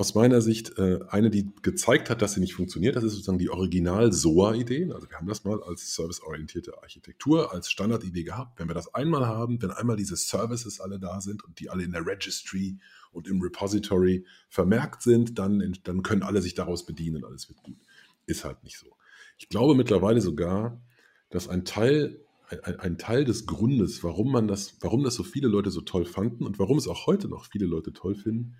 [0.00, 2.96] aus meiner Sicht äh, eine, die gezeigt hat, dass sie nicht funktioniert.
[2.96, 4.90] Das ist sozusagen die Original-SOA-Idee.
[4.94, 8.58] Also wir haben das mal als serviceorientierte Architektur, als Standardidee gehabt.
[8.58, 11.84] Wenn wir das einmal haben, wenn einmal diese Services alle da sind und die alle
[11.84, 12.78] in der Registry
[13.12, 17.76] und im Repository vermerkt sind, dann, dann können alle sich daraus bedienen, alles wird gut.
[18.24, 18.96] Ist halt nicht so.
[19.36, 20.80] Ich glaube mittlerweile sogar,
[21.28, 22.24] dass ein Teil
[22.62, 26.06] ein, ein, Teil des Grundes, warum man das, warum das so viele Leute so toll
[26.06, 28.56] fanden und warum es auch heute noch viele Leute toll finden,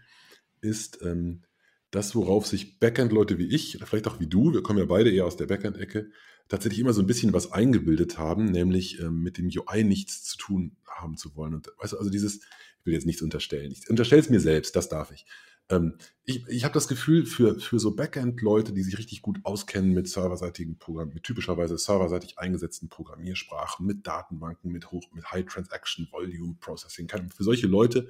[0.61, 1.43] ist ähm,
[1.91, 5.27] das, worauf sich Backend-Leute wie ich, vielleicht auch wie du, wir kommen ja beide eher
[5.27, 6.11] aus der Backend-Ecke,
[6.49, 10.37] tatsächlich immer so ein bisschen was eingebildet haben, nämlich ähm, mit dem UI nichts zu
[10.37, 11.55] tun haben zu wollen.
[11.55, 14.77] Und weißt du, also dieses, ich will jetzt nichts unterstellen, ich unterstelle es mir selbst,
[14.77, 15.27] das darf ich.
[15.69, 19.93] Ähm, ich ich habe das Gefühl, für, für so Backend-Leute, die sich richtig gut auskennen
[19.93, 26.09] mit serverseitigen Programmen, mit typischerweise serverseitig eingesetzten Programmiersprachen, mit Datenbanken, mit, hoch, mit High Transaction
[26.11, 28.09] Volume Processing, für solche Leute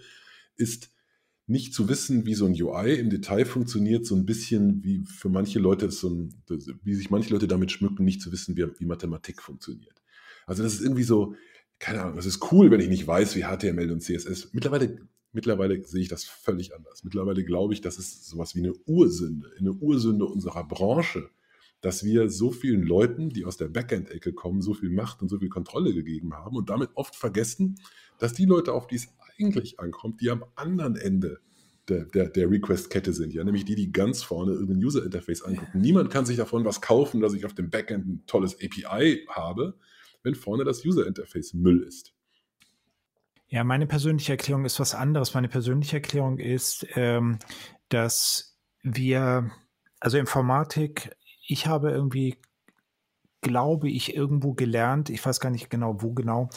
[0.56, 0.90] ist
[1.50, 5.28] nicht zu wissen, wie so ein UI im Detail funktioniert, so ein bisschen wie für
[5.28, 6.32] manche Leute, so ein,
[6.84, 10.00] wie sich manche Leute damit schmücken, nicht zu wissen, wie, wie Mathematik funktioniert.
[10.46, 11.34] Also das ist irgendwie so,
[11.80, 14.50] keine Ahnung, es ist cool, wenn ich nicht weiß, wie HTML und CSS.
[14.52, 14.98] Mittlerweile,
[15.32, 17.02] mittlerweile sehe ich das völlig anders.
[17.02, 21.30] Mittlerweile glaube ich, das ist sowas wie eine Ursünde, eine Ursünde unserer Branche,
[21.80, 25.38] dass wir so vielen Leuten, die aus der Backend-Ecke kommen, so viel Macht und so
[25.40, 27.80] viel Kontrolle gegeben haben und damit oft vergessen,
[28.18, 29.08] dass die Leute, auf die es
[29.40, 31.40] eigentlich ankommt, die am anderen Ende
[31.88, 35.70] der, der, der Request-Kette sind, ja, nämlich die, die ganz vorne irgendein User-Interface angucken.
[35.74, 35.80] Ja.
[35.80, 39.76] Niemand kann sich davon was kaufen, dass ich auf dem Backend ein tolles API habe,
[40.22, 42.14] wenn vorne das User-Interface Müll ist.
[43.48, 45.34] Ja, meine persönliche Erklärung ist was anderes.
[45.34, 47.38] Meine persönliche Erklärung ist, ähm,
[47.88, 49.50] dass wir,
[49.98, 51.16] also Informatik,
[51.48, 52.36] ich habe irgendwie
[53.40, 56.50] glaube ich, irgendwo gelernt, ich weiß gar nicht genau, wo genau,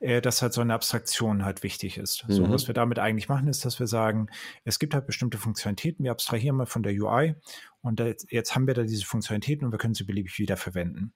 [0.00, 2.26] äh, dass halt so eine Abstraktion halt wichtig ist.
[2.28, 2.32] Mhm.
[2.32, 4.28] So, was wir damit eigentlich machen, ist, dass wir sagen,
[4.64, 7.34] es gibt halt bestimmte Funktionalitäten, wir abstrahieren mal von der UI
[7.80, 11.12] und jetzt, jetzt haben wir da diese Funktionalitäten und wir können sie beliebig wieder verwenden.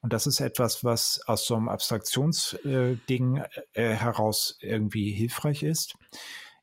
[0.00, 5.96] Und das ist etwas, was aus so einem Abstraktionsding äh, äh, heraus irgendwie hilfreich ist.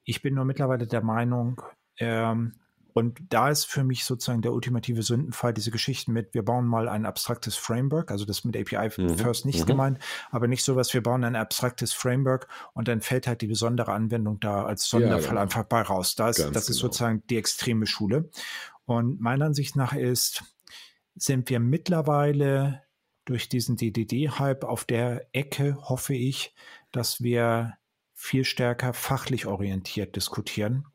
[0.04, 1.62] Ich bin nur mittlerweile der Meinung,
[1.98, 2.61] ähm,
[2.94, 6.90] und da ist für mich sozusagen der ultimative Sündenfall diese Geschichten mit, wir bauen mal
[6.90, 9.18] ein abstraktes Framework, also das mit API mhm.
[9.18, 9.66] First nicht mhm.
[9.66, 10.00] gemeint,
[10.30, 13.92] aber nicht so was, wir bauen ein abstraktes Framework und dann fällt halt die besondere
[13.94, 15.42] Anwendung da als Sonderfall ja, genau.
[15.42, 16.16] einfach bei raus.
[16.16, 16.52] Das genau.
[16.52, 18.30] ist sozusagen die extreme Schule.
[18.86, 20.44] Und meiner Ansicht nach ist,
[21.16, 22.84] sind wir mittlerweile
[23.26, 26.54] durch diesen DDD-Hype auf der Ecke, hoffe ich,
[26.92, 27.78] dass wir
[28.14, 30.86] viel stärker fachlich orientiert diskutieren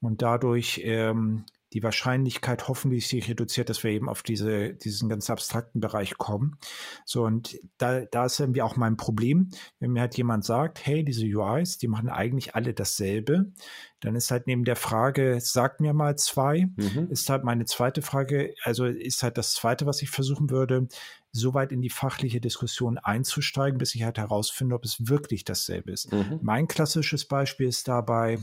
[0.00, 5.30] und dadurch ähm, die Wahrscheinlichkeit hoffentlich sich reduziert, dass wir eben auf diese, diesen ganz
[5.30, 6.58] abstrakten Bereich kommen.
[7.04, 11.04] So, und da, da ist irgendwie auch mein Problem, wenn mir halt jemand sagt, hey,
[11.04, 13.52] diese UIs, die machen eigentlich alle dasselbe,
[14.00, 17.08] dann ist halt neben der Frage, sag mir mal zwei, mhm.
[17.10, 20.88] ist halt meine zweite Frage, also ist halt das zweite, was ich versuchen würde,
[21.30, 25.92] so weit in die fachliche Diskussion einzusteigen, bis ich halt herausfinde, ob es wirklich dasselbe
[25.92, 26.12] ist.
[26.12, 26.40] Mhm.
[26.42, 28.40] Mein klassisches Beispiel ist dabei,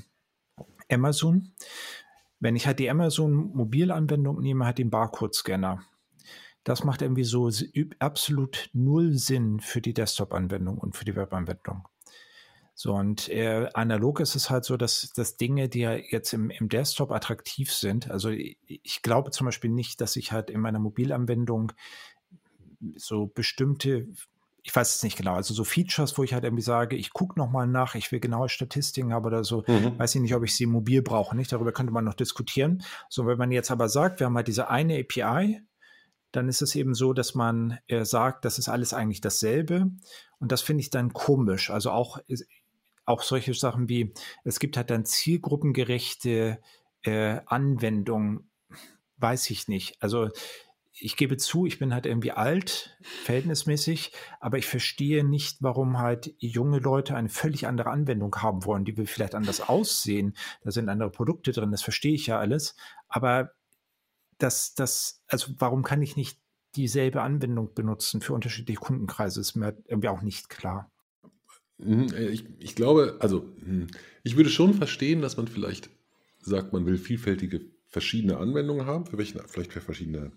[0.91, 1.51] Amazon.
[2.39, 5.81] Wenn ich halt die Amazon Mobilanwendung nehme, hat den Barcode-Scanner.
[6.63, 7.49] Das macht irgendwie so
[7.99, 11.87] absolut null Sinn für die Desktop-Anwendung und für die Web-Anwendung.
[12.79, 16.51] So, und äh, analog ist es halt so, dass, dass Dinge, die ja jetzt im,
[16.51, 20.61] im Desktop attraktiv sind, also ich, ich glaube zum Beispiel nicht, dass ich halt in
[20.61, 21.71] meiner Mobilanwendung
[22.95, 24.07] so bestimmte
[24.67, 27.39] ich weiß es nicht genau, also so Features, wo ich halt irgendwie sage, ich gucke
[27.39, 29.97] nochmal nach, ich will genaue Statistiken haben oder so, mhm.
[29.97, 31.53] weiß ich nicht, ob ich sie mobil brauche, nicht?
[31.53, 32.83] Darüber könnte man noch diskutieren.
[33.07, 35.61] So, wenn man jetzt aber sagt, wir haben halt diese eine API,
[36.33, 39.89] dann ist es eben so, dass man äh, sagt, das ist alles eigentlich dasselbe.
[40.37, 41.69] Und das finde ich dann komisch.
[41.69, 42.19] Also auch,
[43.05, 46.59] auch solche Sachen wie, es gibt halt dann zielgruppengerechte
[47.03, 48.49] äh, Anwendungen,
[49.15, 49.95] weiß ich nicht.
[50.01, 50.27] Also
[50.99, 56.33] ich gebe zu, ich bin halt irgendwie alt, verhältnismäßig, aber ich verstehe nicht, warum halt
[56.39, 58.85] junge Leute eine völlig andere Anwendung haben wollen.
[58.85, 60.35] Die will vielleicht anders aussehen.
[60.63, 62.75] Da sind andere Produkte drin, das verstehe ich ja alles.
[63.07, 63.51] Aber
[64.37, 66.39] das, das, also warum kann ich nicht
[66.75, 70.91] dieselbe Anwendung benutzen für unterschiedliche Kundenkreise, ist mir irgendwie auch nicht klar.
[71.79, 73.87] Hm, äh, ich, ich glaube, also hm,
[74.23, 75.89] ich würde schon verstehen, dass man vielleicht
[76.39, 80.31] sagt, man will vielfältige verschiedene Anwendungen haben, für welche, vielleicht für verschiedene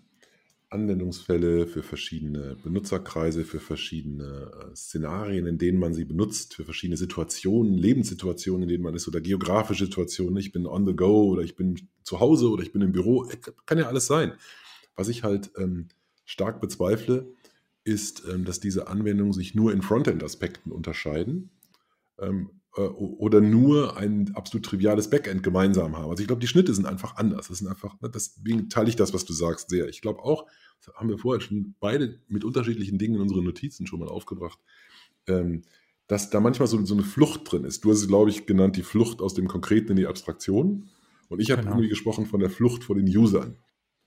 [0.70, 6.96] Anwendungsfälle, für verschiedene Benutzerkreise, für verschiedene äh, Szenarien, in denen man sie benutzt, für verschiedene
[6.96, 10.36] Situationen, Lebenssituationen, in denen man ist oder geografische Situationen.
[10.36, 13.28] Ich bin on the go oder ich bin zu Hause oder ich bin im Büro.
[13.28, 14.32] Äh, kann ja alles sein.
[14.94, 15.88] Was ich halt ähm,
[16.24, 17.26] stark bezweifle,
[17.84, 21.50] ist, ähm, dass diese Anwendungen sich nur in Frontend-Aspekten unterscheiden.
[22.18, 26.10] Ähm, äh, oder nur ein absolut triviales Backend gemeinsam haben.
[26.10, 27.48] Also ich glaube, die Schnitte sind einfach anders.
[27.48, 29.88] Das sind einfach, ne, deswegen teile ich das, was du sagst, sehr.
[29.88, 30.46] Ich glaube auch,
[30.84, 34.58] das haben wir vorher schon beide mit unterschiedlichen Dingen in unseren Notizen schon mal aufgebracht,
[35.26, 35.62] ähm,
[36.06, 37.84] dass da manchmal so, so eine Flucht drin ist.
[37.84, 40.88] Du hast es, glaube ich, genannt, die Flucht aus dem Konkreten in die Abstraktion.
[41.28, 41.72] Und ich habe genau.
[41.72, 43.56] irgendwie gesprochen von der Flucht vor den Usern.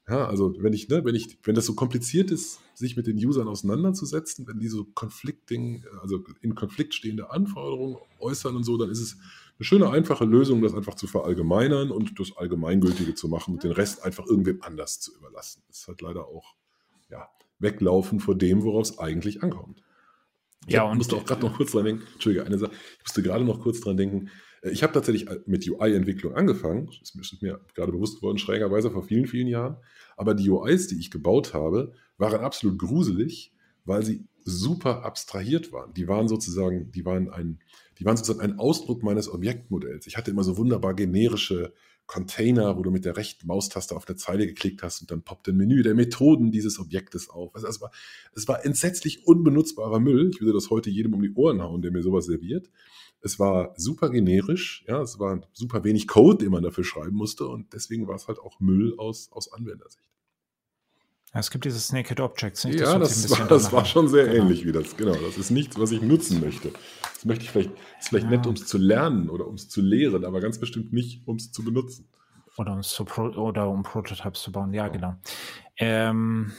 [0.07, 3.15] Ja, also wenn ich, ne, wenn ich, wenn das so kompliziert ist, sich mit den
[3.25, 8.89] Usern auseinanderzusetzen, wenn die so Konflikting, also in Konflikt stehende Anforderungen äußern und so, dann
[8.89, 9.17] ist es
[9.57, 13.71] eine schöne, einfache Lösung, das einfach zu verallgemeinern und das Allgemeingültige zu machen und den
[13.71, 15.63] Rest einfach irgendwem anders zu überlassen.
[15.67, 16.55] Das ist halt leider auch,
[17.09, 19.81] ja, weglaufen vor dem, worauf es eigentlich ankommt.
[20.67, 23.23] Ich ja, und musste auch gerade noch kurz dran denken, Entschuldige, eine Sache, ich musste
[23.23, 24.31] gerade noch kurz dran denken, äh,
[24.71, 29.03] ich habe tatsächlich äh, mit UI-Entwicklung angefangen, das ist mir gerade bewusst geworden, schrägerweise vor
[29.03, 29.77] vielen, vielen Jahren.
[30.15, 33.53] Aber die UIs, die ich gebaut habe, waren absolut gruselig,
[33.85, 35.93] weil sie super abstrahiert waren.
[35.93, 37.59] Die waren sozusagen, die waren ein,
[37.99, 40.07] die waren sozusagen ein Ausdruck meines Objektmodells.
[40.07, 41.73] Ich hatte immer so wunderbar generische
[42.13, 45.47] Container, wo du mit der rechten Maustaste auf eine Zeile geklickt hast und dann poppt
[45.47, 47.55] ein Menü der Methoden dieses Objektes auf.
[47.55, 47.89] Also es, war,
[48.35, 50.29] es war entsetzlich unbenutzbarer Müll.
[50.31, 52.69] Ich würde das heute jedem um die Ohren hauen, der mir sowas serviert.
[53.21, 57.47] Es war super generisch, ja, es war super wenig Code, den man dafür schreiben musste
[57.47, 60.11] und deswegen war es halt auch Müll aus, aus Anwendersicht.
[61.35, 62.79] Es gibt diese Naked Objects, nicht?
[62.79, 64.43] Das ja, das, war, das war schon sehr genau.
[64.43, 64.95] ähnlich wie das.
[64.95, 66.71] Genau, das ist nichts, was ich nutzen möchte.
[67.01, 68.37] Das möchte ich vielleicht, ist vielleicht ja.
[68.37, 71.37] nett, um es zu lernen oder um es zu lehren, aber ganz bestimmt nicht, um
[71.37, 72.07] es zu benutzen.
[72.57, 74.91] Oder, zu oder um Prototypes zu bauen, ja, ja.
[74.91, 75.15] genau.
[75.77, 76.53] Ähm,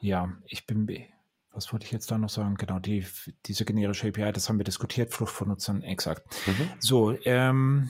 [0.00, 0.86] ja, ich bin,
[1.50, 2.56] was wollte ich jetzt da noch sagen?
[2.56, 3.06] Genau, die,
[3.46, 6.26] diese generische API, das haben wir diskutiert, Flucht von Nutzern, exakt.
[6.46, 6.68] Mhm.
[6.78, 7.88] So, ähm,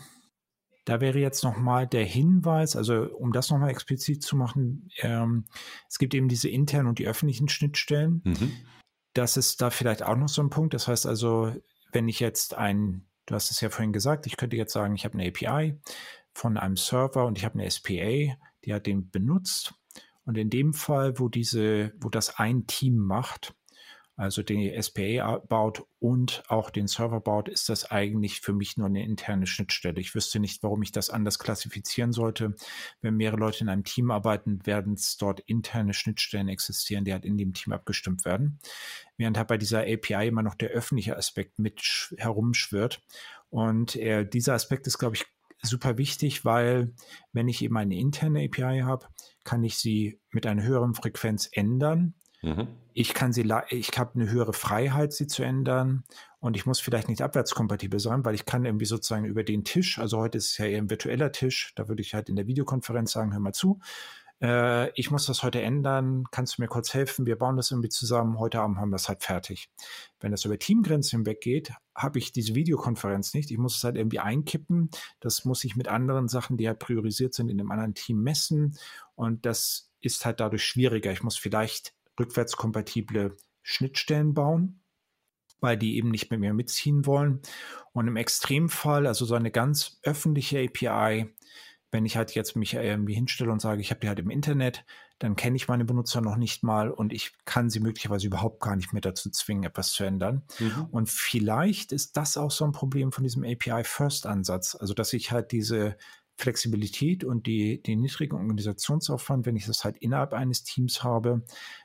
[0.84, 5.44] da wäre jetzt nochmal der Hinweis, also um das nochmal explizit zu machen, ähm,
[5.88, 8.22] es gibt eben diese internen und die öffentlichen Schnittstellen.
[8.24, 8.52] Mhm.
[9.14, 10.74] Das ist da vielleicht auch noch so ein Punkt.
[10.74, 11.54] Das heißt also,
[11.92, 15.04] wenn ich jetzt ein, du hast es ja vorhin gesagt, ich könnte jetzt sagen, ich
[15.04, 15.78] habe eine API
[16.32, 19.74] von einem Server und ich habe eine SPA, die hat den benutzt
[20.24, 23.54] und in dem Fall, wo diese, wo das ein Team macht,
[24.16, 28.86] also die SPA baut und auch den Server baut, ist das eigentlich für mich nur
[28.86, 30.00] eine interne Schnittstelle.
[30.00, 32.54] Ich wüsste nicht, warum ich das anders klassifizieren sollte.
[33.00, 37.24] Wenn mehrere Leute in einem Team arbeiten, werden es dort interne Schnittstellen existieren, die halt
[37.24, 38.58] in dem Team abgestimmt werden.
[39.16, 43.02] Während halt bei dieser API immer noch der öffentliche Aspekt mit herumschwirrt.
[43.48, 45.24] Und äh, dieser Aspekt ist, glaube ich,
[45.62, 46.92] super wichtig, weil
[47.32, 49.06] wenn ich eben eine interne API habe,
[49.44, 52.14] kann ich sie mit einer höheren Frequenz ändern.
[52.42, 52.68] Mhm.
[52.92, 56.04] Ich kann sie, ich habe eine höhere Freiheit, sie zu ändern.
[56.40, 60.00] Und ich muss vielleicht nicht abwärtskompatibel sein, weil ich kann irgendwie sozusagen über den Tisch,
[60.00, 62.48] also heute ist es ja eher ein virtueller Tisch, da würde ich halt in der
[62.48, 63.78] Videokonferenz sagen, hör mal zu,
[64.42, 67.90] äh, ich muss das heute ändern, kannst du mir kurz helfen, wir bauen das irgendwie
[67.90, 69.70] zusammen, heute Abend haben wir es halt fertig.
[70.18, 74.18] Wenn das über Teamgrenzen hinweg habe ich diese Videokonferenz nicht, ich muss es halt irgendwie
[74.18, 78.20] einkippen, das muss ich mit anderen Sachen, die halt priorisiert sind, in einem anderen Team
[78.20, 78.76] messen.
[79.14, 81.12] Und das ist halt dadurch schwieriger.
[81.12, 84.82] Ich muss vielleicht rückwärtskompatible Schnittstellen bauen,
[85.60, 87.40] weil die eben nicht mit mir mitziehen wollen.
[87.92, 91.32] Und im Extremfall, also so eine ganz öffentliche API,
[91.92, 94.84] wenn ich halt jetzt mich irgendwie hinstelle und sage, ich habe die halt im Internet,
[95.18, 98.74] dann kenne ich meine Benutzer noch nicht mal und ich kann sie möglicherweise überhaupt gar
[98.74, 100.42] nicht mehr dazu zwingen, etwas zu ändern.
[100.58, 100.88] Mhm.
[100.90, 105.52] Und vielleicht ist das auch so ein Problem von diesem API-First-Ansatz, also dass ich halt
[105.52, 105.96] diese
[106.36, 111.44] Flexibilität und die, den niedrigen Organisationsaufwand, wenn ich das halt innerhalb eines Teams habe,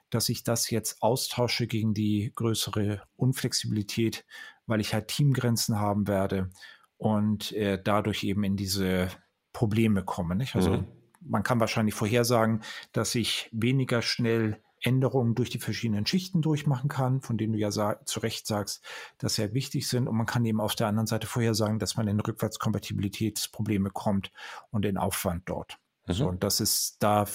[0.09, 4.25] dass ich das jetzt austausche gegen die größere Unflexibilität,
[4.65, 6.49] weil ich halt Teamgrenzen haben werde
[6.97, 9.09] und äh, dadurch eben in diese
[9.53, 10.35] Probleme komme.
[10.35, 10.55] Nicht?
[10.55, 10.87] Also mhm.
[11.21, 17.21] man kann wahrscheinlich vorhersagen, dass ich weniger schnell Änderungen durch die verschiedenen Schichten durchmachen kann,
[17.21, 17.69] von denen du ja
[18.05, 18.83] zu Recht sagst,
[19.17, 20.07] dass sie halt wichtig sind.
[20.07, 24.31] Und man kann eben auf der anderen Seite vorhersagen, dass man in Rückwärtskompatibilitätsprobleme kommt
[24.71, 25.77] und den Aufwand dort.
[26.07, 26.13] Mhm.
[26.13, 27.25] So, und das ist da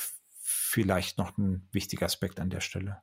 [0.40, 3.02] vielleicht noch ein wichtiger Aspekt an der Stelle.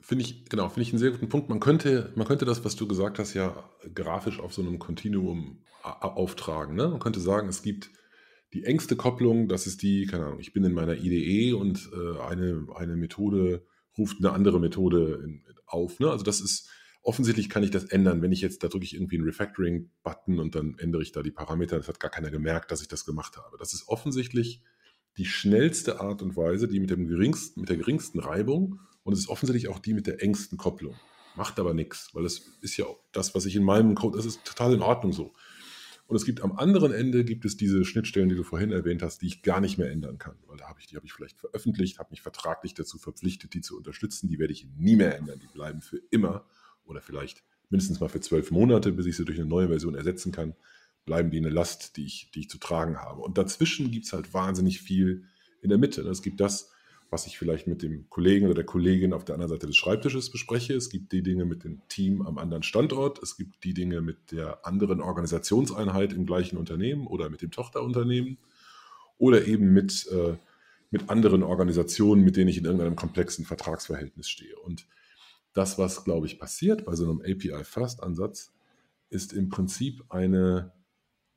[0.00, 1.48] Finde ich, genau, finde ich einen sehr guten Punkt.
[1.48, 5.64] Man könnte, man könnte das, was du gesagt hast, ja grafisch auf so einem Kontinuum
[5.82, 6.74] auftragen.
[6.74, 6.88] Ne?
[6.88, 7.90] Man könnte sagen, es gibt
[8.56, 12.18] die engste Kopplung, das ist die, keine Ahnung, ich bin in meiner IDE und äh,
[12.20, 13.66] eine, eine Methode
[13.98, 16.00] ruft eine andere Methode in, auf.
[16.00, 16.10] Ne?
[16.10, 16.70] Also das ist,
[17.02, 18.22] offensichtlich kann ich das ändern.
[18.22, 21.30] Wenn ich jetzt, da drücke ich irgendwie einen Refactoring-Button und dann ändere ich da die
[21.30, 21.76] Parameter.
[21.76, 23.58] Das hat gar keiner gemerkt, dass ich das gemacht habe.
[23.58, 24.62] Das ist offensichtlich
[25.18, 29.18] die schnellste Art und Weise, die mit, dem geringsten, mit der geringsten Reibung und es
[29.18, 30.94] ist offensichtlich auch die mit der engsten Kopplung.
[31.36, 34.44] Macht aber nichts, weil das ist ja das, was ich in meinem Code, das ist
[34.44, 35.34] total in Ordnung so.
[36.06, 39.22] Und es gibt am anderen Ende gibt es diese Schnittstellen, die du vorhin erwähnt hast,
[39.22, 41.38] die ich gar nicht mehr ändern kann, weil da habe ich die habe ich vielleicht
[41.38, 44.28] veröffentlicht, habe mich vertraglich dazu verpflichtet, die zu unterstützen.
[44.28, 45.40] Die werde ich nie mehr ändern.
[45.40, 46.46] Die bleiben für immer
[46.84, 50.30] oder vielleicht mindestens mal für zwölf Monate, bis ich sie durch eine neue Version ersetzen
[50.30, 50.54] kann,
[51.04, 53.20] bleiben die eine Last, die ich, die ich zu tragen habe.
[53.22, 55.24] Und dazwischen gibt es halt wahnsinnig viel
[55.62, 56.02] in der Mitte.
[56.02, 56.70] Es gibt das,
[57.10, 60.30] was ich vielleicht mit dem Kollegen oder der Kollegin auf der anderen Seite des Schreibtisches
[60.30, 60.74] bespreche.
[60.74, 63.22] Es gibt die Dinge mit dem Team am anderen Standort.
[63.22, 68.38] Es gibt die Dinge mit der anderen Organisationseinheit im gleichen Unternehmen oder mit dem Tochterunternehmen
[69.18, 70.36] oder eben mit, äh,
[70.90, 74.56] mit anderen Organisationen, mit denen ich in irgendeinem komplexen Vertragsverhältnis stehe.
[74.58, 74.86] Und
[75.52, 78.52] das, was, glaube ich, passiert bei so einem API-First-Ansatz,
[79.08, 80.72] ist im Prinzip eine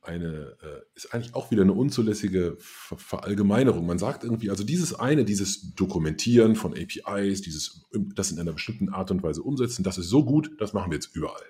[0.02, 3.86] eine, äh, ist eigentlich auch wieder eine unzulässige Ver Verallgemeinerung.
[3.86, 8.88] Man sagt irgendwie, also dieses eine, dieses Dokumentieren von APIs, dieses, das in einer bestimmten
[8.88, 11.42] Art und Weise umsetzen, das ist so gut, das machen wir jetzt überall.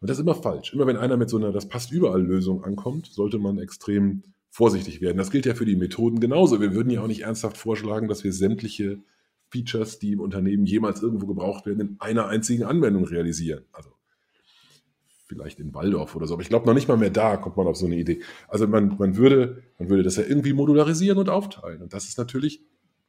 [0.00, 0.72] Und das ist immer falsch.
[0.72, 5.00] Immer wenn einer mit so einer Das passt überall Lösung ankommt, sollte man extrem vorsichtig
[5.00, 5.16] werden.
[5.16, 6.60] Das gilt ja für die Methoden genauso.
[6.60, 8.98] Wir würden ja auch nicht ernsthaft vorschlagen, dass wir sämtliche
[9.50, 13.64] Features, die im Unternehmen jemals irgendwo gebraucht werden, in einer einzigen Anwendung realisieren.
[13.72, 13.90] Also
[15.32, 16.34] vielleicht in Waldorf oder so.
[16.34, 18.20] Aber ich glaube, noch nicht mal mehr da kommt man auf so eine Idee.
[18.48, 21.82] Also man, man, würde, man würde das ja irgendwie modularisieren und aufteilen.
[21.82, 22.60] Und das ist natürlich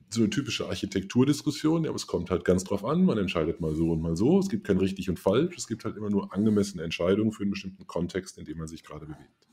[0.09, 1.83] so eine typische Architekturdiskussion.
[1.83, 3.03] Ja, aber es kommt halt ganz drauf an.
[3.03, 4.39] Man entscheidet mal so und mal so.
[4.39, 5.57] Es gibt kein richtig und falsch.
[5.57, 8.83] Es gibt halt immer nur angemessene Entscheidungen für einen bestimmten Kontext, in dem man sich
[8.83, 9.47] gerade bewegt.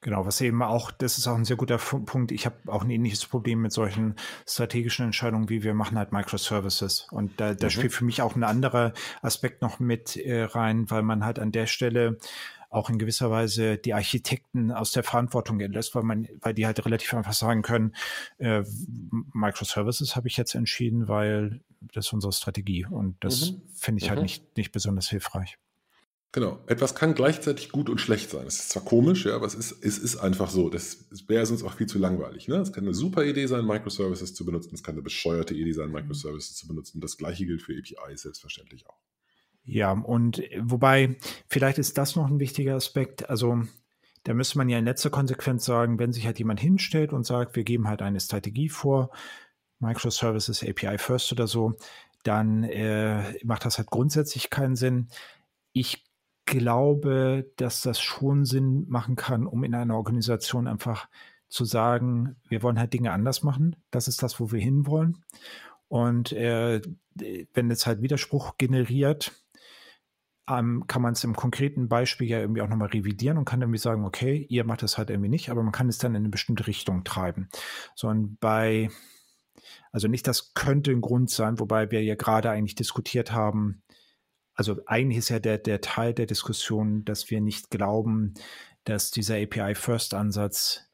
[0.00, 2.30] Genau, was eben auch, das ist auch ein sehr guter Punkt.
[2.30, 7.06] Ich habe auch ein ähnliches Problem mit solchen strategischen Entscheidungen, wie wir machen halt Microservices.
[7.10, 7.70] Und da, da mhm.
[7.70, 11.52] spielt für mich auch ein anderer Aspekt noch mit äh, rein, weil man halt an
[11.52, 12.18] der Stelle
[12.68, 16.84] auch in gewisser Weise die Architekten aus der Verantwortung entlässt, weil man, weil die halt
[16.84, 17.94] relativ einfach sagen können,
[18.38, 18.62] äh,
[19.32, 22.84] Microservices habe ich jetzt entschieden, weil das ist unsere Strategie.
[22.84, 23.62] Und das mhm.
[23.74, 24.22] finde ich halt mhm.
[24.22, 25.56] halt nicht, nicht besonders hilfreich.
[26.34, 26.58] Genau.
[26.66, 28.44] Etwas kann gleichzeitig gut und schlecht sein.
[28.44, 30.68] Es ist zwar komisch, ja, aber es ist, es ist einfach so.
[30.68, 32.48] Das wäre sonst auch viel zu langweilig.
[32.48, 32.56] Ne?
[32.56, 34.74] Es kann eine super Idee sein, Microservices zu benutzen.
[34.74, 37.00] Es kann eine bescheuerte Idee sein, Microservices zu benutzen.
[37.00, 38.98] Das gleiche gilt für APIs selbstverständlich auch.
[39.62, 43.30] Ja, und wobei, vielleicht ist das noch ein wichtiger Aspekt.
[43.30, 43.62] Also,
[44.24, 47.54] da müsste man ja in letzter Konsequenz sagen, wenn sich halt jemand hinstellt und sagt,
[47.54, 49.10] wir geben halt eine Strategie vor,
[49.78, 51.76] Microservices, API First oder so,
[52.24, 55.06] dann äh, macht das halt grundsätzlich keinen Sinn.
[55.72, 56.02] Ich
[56.44, 61.08] glaube, dass das schon Sinn machen kann, um in einer Organisation einfach
[61.48, 63.76] zu sagen, wir wollen halt Dinge anders machen.
[63.90, 65.24] Das ist das, wo wir hinwollen.
[65.88, 66.82] Und äh,
[67.52, 69.32] wenn es halt Widerspruch generiert,
[70.48, 73.78] ähm, kann man es im konkreten Beispiel ja irgendwie auch nochmal revidieren und kann irgendwie
[73.78, 76.28] sagen, okay, ihr macht das halt irgendwie nicht, aber man kann es dann in eine
[76.28, 77.48] bestimmte Richtung treiben.
[77.94, 78.90] So und bei,
[79.92, 83.83] also nicht das könnte ein Grund sein, wobei wir ja gerade eigentlich diskutiert haben,
[84.54, 88.34] also eigentlich ist ja der, der Teil der Diskussion, dass wir nicht glauben,
[88.84, 90.86] dass dieser API-First-Ansatz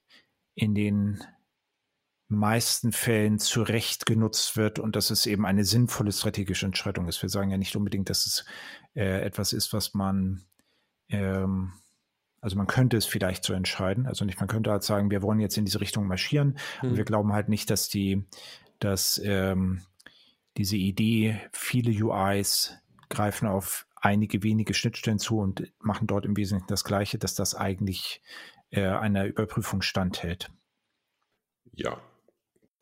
[0.55, 1.23] in den
[2.29, 7.21] meisten Fällen zu Recht genutzt wird und dass es eben eine sinnvolle strategische Entscheidung ist.
[7.23, 8.45] Wir sagen ja nicht unbedingt, dass es
[8.95, 10.45] äh, etwas ist, was man,
[11.09, 11.73] ähm,
[12.41, 14.07] also man könnte es vielleicht so entscheiden.
[14.07, 16.57] Also nicht, man könnte halt sagen, wir wollen jetzt in diese Richtung marschieren.
[16.79, 16.91] Hm.
[16.91, 18.25] Und wir glauben halt nicht, dass die,
[18.79, 19.83] dass ähm,
[20.57, 22.79] diese Idee, viele UIs
[23.11, 27.55] greifen auf einige wenige Schnittstellen zu und machen dort im Wesentlichen das Gleiche, dass das
[27.55, 28.23] eigentlich
[28.71, 30.51] äh, einer Überprüfung standhält.
[31.75, 32.01] Ja,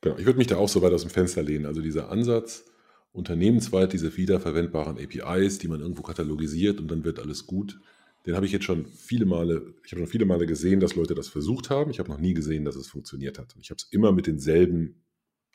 [0.00, 0.16] genau.
[0.16, 1.66] Ich würde mich da auch so weit aus dem Fenster lehnen.
[1.66, 2.64] Also dieser Ansatz,
[3.12, 7.80] unternehmensweit diese wiederverwendbaren APIs, die man irgendwo katalogisiert und dann wird alles gut,
[8.26, 11.14] den habe ich jetzt schon viele Male, ich habe schon viele Male gesehen, dass Leute
[11.14, 11.90] das versucht haben.
[11.90, 13.55] Ich habe noch nie gesehen, dass es funktioniert hat.
[13.59, 15.02] Ich habe es immer mit denselben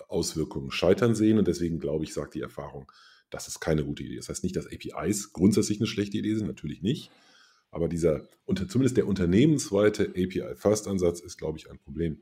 [0.07, 2.91] Auswirkungen scheitern sehen und deswegen glaube ich, sagt die Erfahrung,
[3.33, 4.17] das ist keine gute Idee.
[4.17, 7.09] Das heißt nicht, dass APIs grundsätzlich eine schlechte Idee sind, natürlich nicht.
[7.71, 8.21] Aber dieser,
[8.67, 12.19] zumindest der unternehmensweite API-First-Ansatz ist, glaube ich, ein Problem.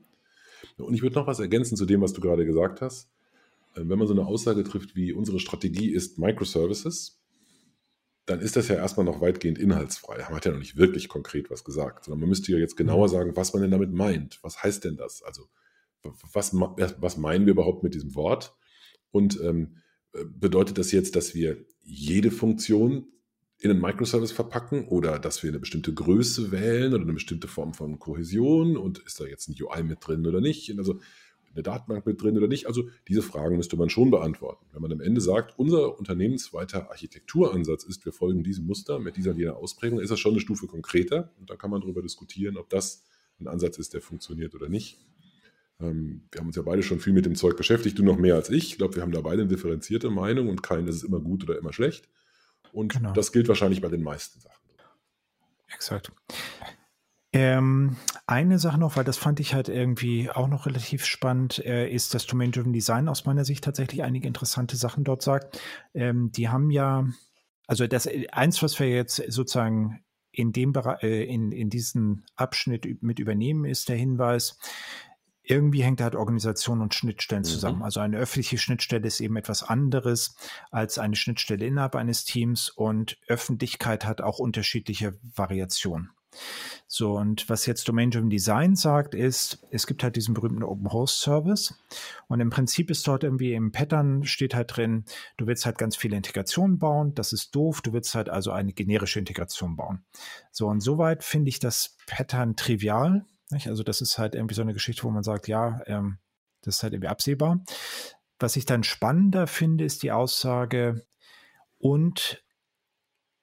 [0.78, 3.10] Und ich würde noch was ergänzen zu dem, was du gerade gesagt hast.
[3.76, 7.20] Ähm, wenn man so eine Aussage trifft wie unsere Strategie ist Microservices,
[8.24, 10.18] dann ist das ja erstmal noch weitgehend inhaltsfrei.
[10.18, 13.08] Man hat ja noch nicht wirklich konkret was gesagt, sondern man müsste ja jetzt genauer
[13.08, 13.12] mhm.
[13.12, 14.38] sagen, was man denn damit meint.
[14.42, 15.22] Was heißt denn das?
[15.22, 15.48] Also,
[16.32, 18.56] was, was meinen wir überhaupt mit diesem Wort?
[19.10, 19.82] Und ähm,
[20.12, 23.06] bedeutet das jetzt, dass wir jede Funktion
[23.58, 27.74] in einen Microservice verpacken oder dass wir eine bestimmte Größe wählen oder eine bestimmte Form
[27.74, 30.76] von Kohäsion und ist da jetzt ein UI mit drin oder nicht?
[30.78, 31.00] Also
[31.54, 32.66] eine Datenbank mit drin oder nicht?
[32.66, 34.66] Also diese Fragen müsste man schon beantworten.
[34.72, 39.32] Wenn man am Ende sagt, unser unternehmensweiter Architekturansatz ist, wir folgen diesem Muster mit dieser
[39.32, 42.68] jener Ausprägung, ist das schon eine Stufe konkreter und da kann man darüber diskutieren, ob
[42.68, 43.04] das
[43.38, 44.98] ein Ansatz ist, der funktioniert oder nicht.
[45.80, 48.34] Ähm, wir haben uns ja beide schon viel mit dem Zeug beschäftigt, du noch mehr
[48.34, 48.72] als ich.
[48.72, 51.44] Ich glaube, wir haben da beide eine differenzierte Meinung und kein, ist es immer gut
[51.44, 52.08] oder immer schlecht.
[52.72, 53.12] Und genau.
[53.12, 54.62] das gilt wahrscheinlich bei den meisten Sachen.
[55.74, 56.12] Exakt.
[57.34, 57.96] Ähm,
[58.26, 62.12] eine Sache noch, weil das fand ich halt irgendwie auch noch relativ spannend, äh, ist,
[62.12, 65.58] dass Domain-Driven Design aus meiner Sicht tatsächlich einige interessante Sachen dort sagt.
[65.94, 67.06] Ähm, die haben ja,
[67.66, 73.18] also das eins, was wir jetzt sozusagen in dem äh, in, in diesen Abschnitt mit
[73.18, 74.58] übernehmen, ist der Hinweis,
[75.42, 77.78] irgendwie hängt halt Organisation und Schnittstellen zusammen.
[77.78, 77.84] Mhm.
[77.84, 80.36] Also eine öffentliche Schnittstelle ist eben etwas anderes
[80.70, 86.10] als eine Schnittstelle innerhalb eines Teams und Öffentlichkeit hat auch unterschiedliche Variationen.
[86.86, 91.20] So, und was jetzt Domain-Driven Design sagt, ist, es gibt halt diesen berühmten Open Host
[91.20, 91.74] Service.
[92.28, 95.04] Und im Prinzip ist dort irgendwie im Pattern steht halt drin,
[95.36, 97.14] du willst halt ganz viele Integrationen bauen.
[97.14, 97.82] Das ist doof.
[97.82, 100.04] Du willst halt also eine generische Integration bauen.
[100.50, 103.24] So, und soweit finde ich das Pattern trivial.
[103.52, 103.68] Nicht?
[103.68, 106.18] Also das ist halt irgendwie so eine Geschichte, wo man sagt, ja, ähm,
[106.62, 107.64] das ist halt irgendwie absehbar.
[108.38, 111.04] Was ich dann spannender finde, ist die Aussage,
[111.82, 112.44] und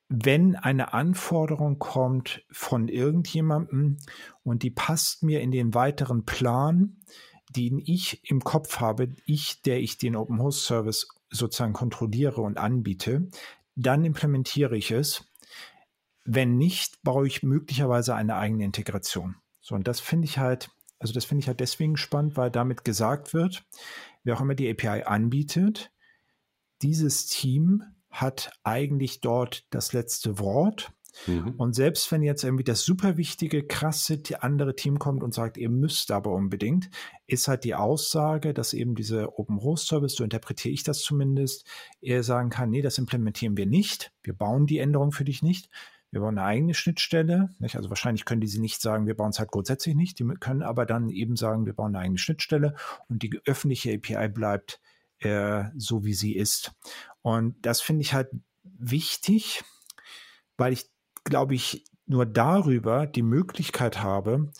[0.08, 3.98] wenn eine Anforderung kommt von irgendjemandem
[4.44, 6.96] und die passt mir in den weiteren Plan,
[7.50, 12.58] den ich im Kopf habe, ich, der ich den Open Host Service sozusagen kontrolliere und
[12.58, 13.28] anbiete,
[13.76, 15.26] dann implementiere ich es.
[16.24, 19.36] Wenn nicht, baue ich möglicherweise eine eigene Integration.
[19.70, 22.84] So, und das finde ich halt, also das finde ich halt deswegen spannend, weil damit
[22.84, 23.64] gesagt wird,
[24.24, 25.92] wer auch immer die API anbietet,
[26.82, 30.92] dieses Team hat eigentlich dort das letzte Wort.
[31.28, 31.54] Mhm.
[31.58, 35.70] Und selbst wenn jetzt irgendwie das super wichtige, krasse andere Team kommt und sagt, ihr
[35.70, 36.90] müsst aber unbedingt,
[37.28, 41.68] ist halt die Aussage, dass eben diese Open Host Service, so interpretiere ich das zumindest,
[42.02, 44.12] er sagen kann, nee, das implementieren wir nicht.
[44.24, 45.70] Wir bauen die Änderung für dich nicht
[46.12, 47.50] wir bauen eine eigene Schnittstelle.
[47.60, 47.76] Nicht?
[47.76, 50.20] Also wahrscheinlich können die sie nicht sagen, wir bauen es halt grundsätzlich nicht.
[50.20, 52.76] Die können aber dann eben sagen, wir bauen eine eigene Schnittstelle
[53.08, 54.82] und die öffentliche API bleibt
[55.20, 56.72] äh, so, wie sie ist.
[57.22, 58.30] Und das finde ich halt
[58.64, 59.64] wichtig,
[60.58, 60.90] weil ich,
[61.24, 64.52] glaube ich, nur darüber die Möglichkeit habe,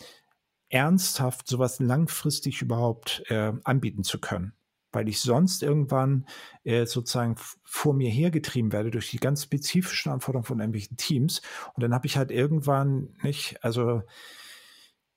[0.68, 4.54] ernsthaft sowas langfristig überhaupt äh, anbieten zu können
[4.92, 6.26] weil ich sonst irgendwann
[6.64, 11.42] äh, sozusagen vor mir hergetrieben werde durch die ganz spezifischen Anforderungen von irgendwelchen Teams.
[11.74, 14.02] Und dann habe ich halt irgendwann nicht, also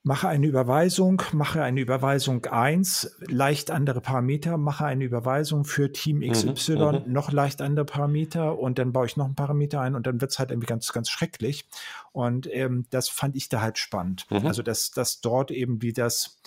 [0.03, 6.19] mache eine Überweisung, mache eine Überweisung 1, leicht andere Parameter, mache eine Überweisung für Team
[6.19, 9.95] XY, mhm, mhm, noch leicht andere Parameter und dann baue ich noch einen Parameter ein
[9.95, 11.65] und dann wird es halt irgendwie ganz, ganz schrecklich.
[12.11, 14.28] Und ähm, das fand ich da halt spannend.
[14.30, 14.45] Mhm.
[14.45, 16.38] Also, dass, dass dort eben wie das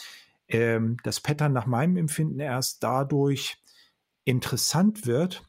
[0.49, 3.63] ähm, das Pattern nach meinem Empfinden erst dadurch
[4.25, 5.45] interessant wird,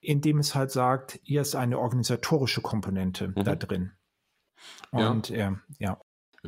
[0.00, 3.44] indem es halt sagt, hier ist eine organisatorische Komponente mhm.
[3.44, 3.92] da drin.
[4.90, 5.50] Und ja.
[5.50, 6.00] Äh, ja.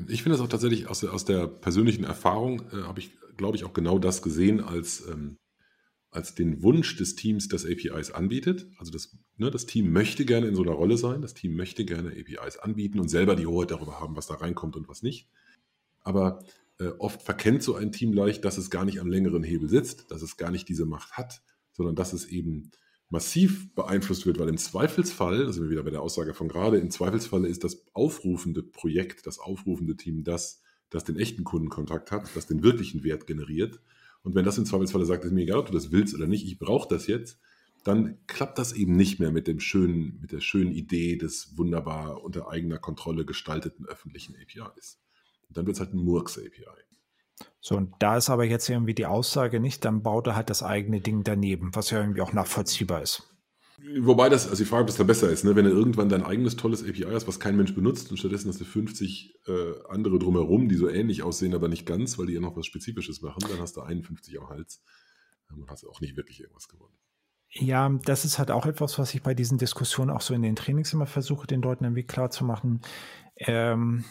[0.09, 3.57] Ich finde das auch tatsächlich aus der, aus der persönlichen Erfahrung, äh, habe ich, glaube
[3.57, 5.39] ich, auch genau das gesehen als, ähm,
[6.11, 8.67] als den Wunsch des Teams, das APIs anbietet.
[8.79, 11.85] Also das, ne, das Team möchte gerne in so einer Rolle sein, das Team möchte
[11.85, 15.29] gerne APIs anbieten und selber die Hoheit darüber haben, was da reinkommt und was nicht.
[16.01, 16.45] Aber
[16.79, 20.11] äh, oft verkennt so ein Team leicht, dass es gar nicht am längeren Hebel sitzt,
[20.11, 22.71] dass es gar nicht diese Macht hat, sondern dass es eben
[23.09, 27.45] massiv beeinflusst wird, weil im Zweifelsfall, also wieder bei der Aussage von gerade, im Zweifelsfall
[27.45, 32.63] ist das aufrufende Projekt, das aufrufende Team das, das den echten Kundenkontakt hat, das den
[32.63, 33.81] wirklichen Wert generiert.
[34.23, 36.47] Und wenn das im Zweifelsfall sagt, ist mir egal, ob du das willst oder nicht,
[36.47, 37.39] ich brauche das jetzt,
[37.85, 42.25] dann klappt das eben nicht mehr mit dem schönen, mit der schönen Idee des wunderbar
[42.25, 45.04] unter eigener Kontrolle gestalteten öffentlichen APIs
[45.57, 46.85] dann wird es halt ein Murks-API.
[47.61, 50.63] So, und da ist aber jetzt irgendwie die Aussage nicht, dann baut er halt das
[50.63, 53.35] eigene Ding daneben, was ja irgendwie auch nachvollziehbar ist.
[54.01, 55.57] Wobei das, also die Frage, ob das da besser ist, ne?
[55.57, 58.61] wenn du irgendwann dein eigenes tolles API hast, was kein Mensch benutzt und stattdessen hast
[58.61, 59.53] du 50 äh,
[59.89, 63.21] andere drumherum, die so ähnlich aussehen, aber nicht ganz, weil die ja noch was Spezifisches
[63.21, 64.83] machen, dann hast du 51 am Hals.
[65.49, 66.95] Dann hast du auch nicht wirklich irgendwas gewonnen.
[67.51, 70.57] Ja, das ist halt auch etwas, was ich bei diesen Diskussionen auch so in den
[70.57, 72.81] Trainings immer versuche, den Leuten irgendwie klar zu machen.
[73.37, 74.05] Ähm,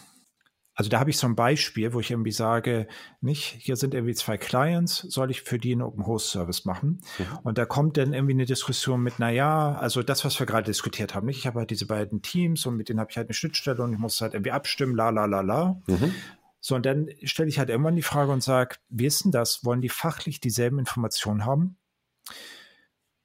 [0.75, 2.87] also da habe ich so ein Beispiel, wo ich irgendwie sage,
[3.21, 7.01] nicht, hier sind irgendwie zwei Clients, soll ich für die einen Open Host Service machen?
[7.19, 7.39] Mhm.
[7.43, 10.65] Und da kommt dann irgendwie eine Diskussion mit, na ja, also das, was wir gerade
[10.65, 11.37] diskutiert haben, nicht?
[11.37, 13.93] Ich habe halt diese beiden Teams und mit denen habe ich halt eine Schnittstelle und
[13.93, 15.81] ich muss halt irgendwie abstimmen, la la la la.
[15.87, 16.13] Mhm.
[16.59, 19.63] So, und dann stelle ich halt irgendwann die Frage und sage, wie ist denn das?
[19.65, 21.77] Wollen die fachlich dieselben Informationen haben?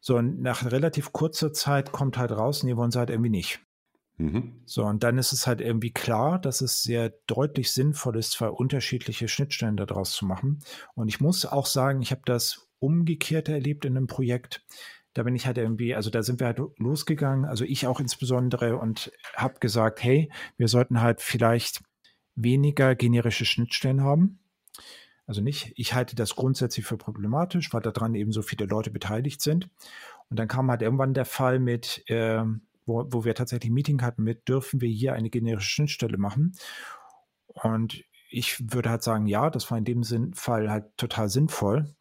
[0.00, 3.60] So, und nach relativ kurzer Zeit kommt halt raus, nee, wollen sie halt irgendwie nicht.
[4.18, 4.60] Mhm.
[4.66, 8.48] So, und dann ist es halt irgendwie klar, dass es sehr deutlich sinnvoll ist, zwei
[8.48, 10.58] unterschiedliche Schnittstellen daraus zu machen.
[10.94, 14.64] Und ich muss auch sagen, ich habe das umgekehrt erlebt in einem Projekt.
[15.14, 18.76] Da bin ich halt irgendwie, also da sind wir halt losgegangen, also ich auch insbesondere
[18.76, 21.82] und habe gesagt, hey, wir sollten halt vielleicht
[22.34, 24.40] weniger generische Schnittstellen haben.
[25.26, 29.42] Also nicht, ich halte das grundsätzlich für problematisch, weil daran eben so viele Leute beteiligt
[29.42, 29.68] sind.
[30.30, 32.42] Und dann kam halt irgendwann der Fall mit, äh,
[32.88, 36.56] wo, wo wir tatsächlich ein Meeting hatten mit, dürfen wir hier eine generische Schnittstelle machen?
[37.46, 41.94] Und ich würde halt sagen, ja, das war in dem Sinn, Fall halt total sinnvoll.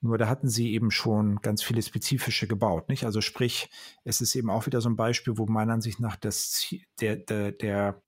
[0.00, 3.04] Nur da hatten sie eben schon ganz viele spezifische gebaut, nicht?
[3.04, 3.70] Also sprich,
[4.04, 7.52] es ist eben auch wieder so ein Beispiel, wo meiner Ansicht nach das, der, der,
[7.52, 8.02] der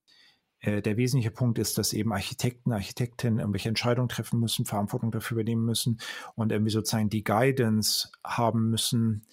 [0.65, 5.37] äh, der wesentliche Punkt ist, dass eben Architekten, Architektinnen irgendwelche Entscheidungen treffen müssen, Verantwortung dafür
[5.37, 6.01] übernehmen müssen
[6.37, 9.27] und irgendwie sozusagen die Guidance haben müssen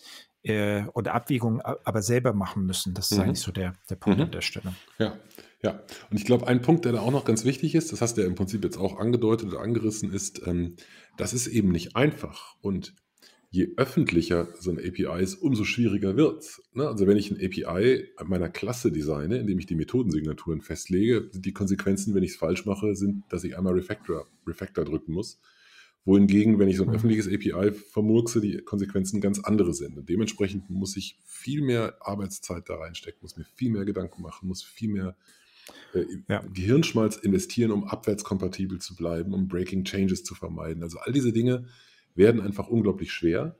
[0.43, 2.93] äh, oder Abwägungen aber selber machen müssen.
[2.93, 3.23] Das ist mhm.
[3.23, 4.25] eigentlich so der, der Punkt mhm.
[4.25, 4.73] an der Stelle.
[4.97, 5.17] Ja,
[5.63, 5.83] ja.
[6.09, 8.21] Und ich glaube, ein Punkt, der da auch noch ganz wichtig ist, das hast du
[8.21, 10.75] ja im Prinzip jetzt auch angedeutet oder angerissen, ist, ähm,
[11.17, 12.55] das ist eben nicht einfach.
[12.61, 12.95] Und
[13.51, 16.61] je öffentlicher so ein API ist, umso schwieriger wird es.
[16.73, 16.87] Ne?
[16.87, 21.53] Also wenn ich ein API meiner Klasse designe, indem ich die Methodensignaturen festlege, sind die
[21.53, 25.39] Konsequenzen, wenn ich es falsch mache, sind, dass ich einmal Refactor, Refactor drücken muss.
[26.03, 26.95] Wohingegen, wenn ich so ein mhm.
[26.95, 29.97] öffentliches API vermurkse, die Konsequenzen ganz andere sind.
[29.97, 34.47] Und dementsprechend muss ich viel mehr Arbeitszeit da reinstecken, muss mir viel mehr Gedanken machen,
[34.47, 35.15] muss viel mehr
[35.93, 36.43] äh, ja.
[36.53, 40.81] Gehirnschmalz investieren, um abwärtskompatibel zu bleiben, um Breaking Changes zu vermeiden.
[40.81, 41.65] Also all diese Dinge
[42.15, 43.55] werden einfach unglaublich schwer.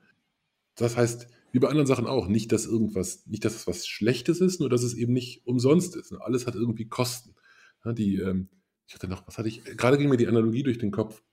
[0.76, 4.42] Das heißt, wie bei anderen Sachen auch, nicht, dass irgendwas, nicht, dass es was Schlechtes
[4.42, 6.14] ist, nur dass es eben nicht umsonst ist.
[6.14, 7.36] Alles hat irgendwie Kosten.
[7.86, 8.50] die, ähm,
[8.88, 11.31] ich hatte noch, was hatte ich, gerade ging mir die Analogie durch den Kopf äh,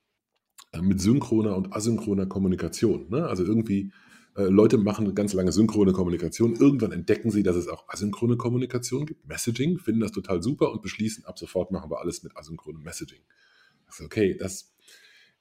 [0.81, 3.09] mit synchroner und asynchroner Kommunikation.
[3.09, 3.27] Ne?
[3.27, 3.93] Also irgendwie,
[4.37, 9.07] äh, Leute machen ganz lange synchrone Kommunikation, irgendwann entdecken sie, dass es auch asynchrone Kommunikation
[9.07, 12.83] gibt, Messaging, finden das total super und beschließen, ab sofort machen wir alles mit asynchronem
[12.83, 13.21] Messaging.
[13.87, 14.75] Also okay, das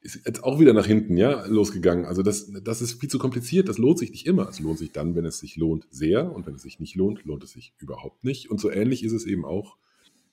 [0.02, 2.06] ist jetzt auch wieder nach hinten, ja, losgegangen.
[2.06, 4.48] Also das, das ist viel zu kompliziert, das lohnt sich nicht immer.
[4.48, 7.26] Es lohnt sich dann, wenn es sich lohnt, sehr und wenn es sich nicht lohnt,
[7.26, 8.50] lohnt es sich überhaupt nicht.
[8.50, 9.78] Und so ähnlich ist es eben auch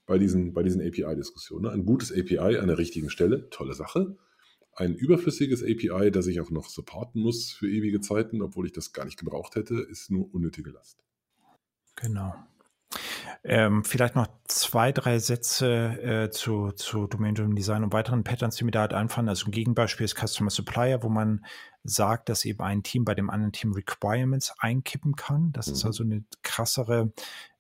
[0.07, 1.67] bei diesen, bei diesen API-Diskussionen.
[1.67, 4.17] Ein gutes API an der richtigen Stelle, tolle Sache.
[4.77, 8.93] Ein überflüssiges API, das ich auch noch supporten muss für ewige Zeiten, obwohl ich das
[8.93, 11.05] gar nicht gebraucht hätte, ist nur unnötige Last.
[11.97, 12.35] Genau.
[13.47, 18.64] Ähm, vielleicht noch zwei, drei Sätze äh, zu, zu Domain-Driven Design und weiteren Patterns, die
[18.64, 19.29] mir da halt einfallen.
[19.29, 21.45] Also ein Gegenbeispiel ist Customer Supplier, wo man
[21.83, 25.53] sagt, dass eben ein Team bei dem anderen Team Requirements einkippen kann.
[25.53, 25.72] Das mhm.
[25.75, 27.12] ist also eine krassere,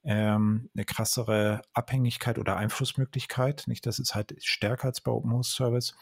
[0.04, 3.64] ähm, eine krassere Abhängigkeit oder Einflussmöglichkeit.
[3.66, 5.94] Nicht, das ist halt stärker als bei Open Host Service.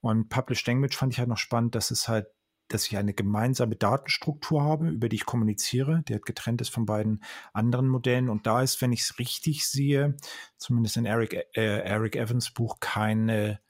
[0.00, 2.26] Und Published Language fand ich halt noch spannend, dass es halt
[2.68, 6.84] dass ich eine gemeinsame Datenstruktur habe, über die ich kommuniziere, die halt getrennt ist von
[6.84, 8.28] beiden anderen Modellen.
[8.28, 10.16] Und da ist, wenn ich es richtig sehe,
[10.58, 13.60] zumindest in Eric, äh, Eric Evans Buch, keine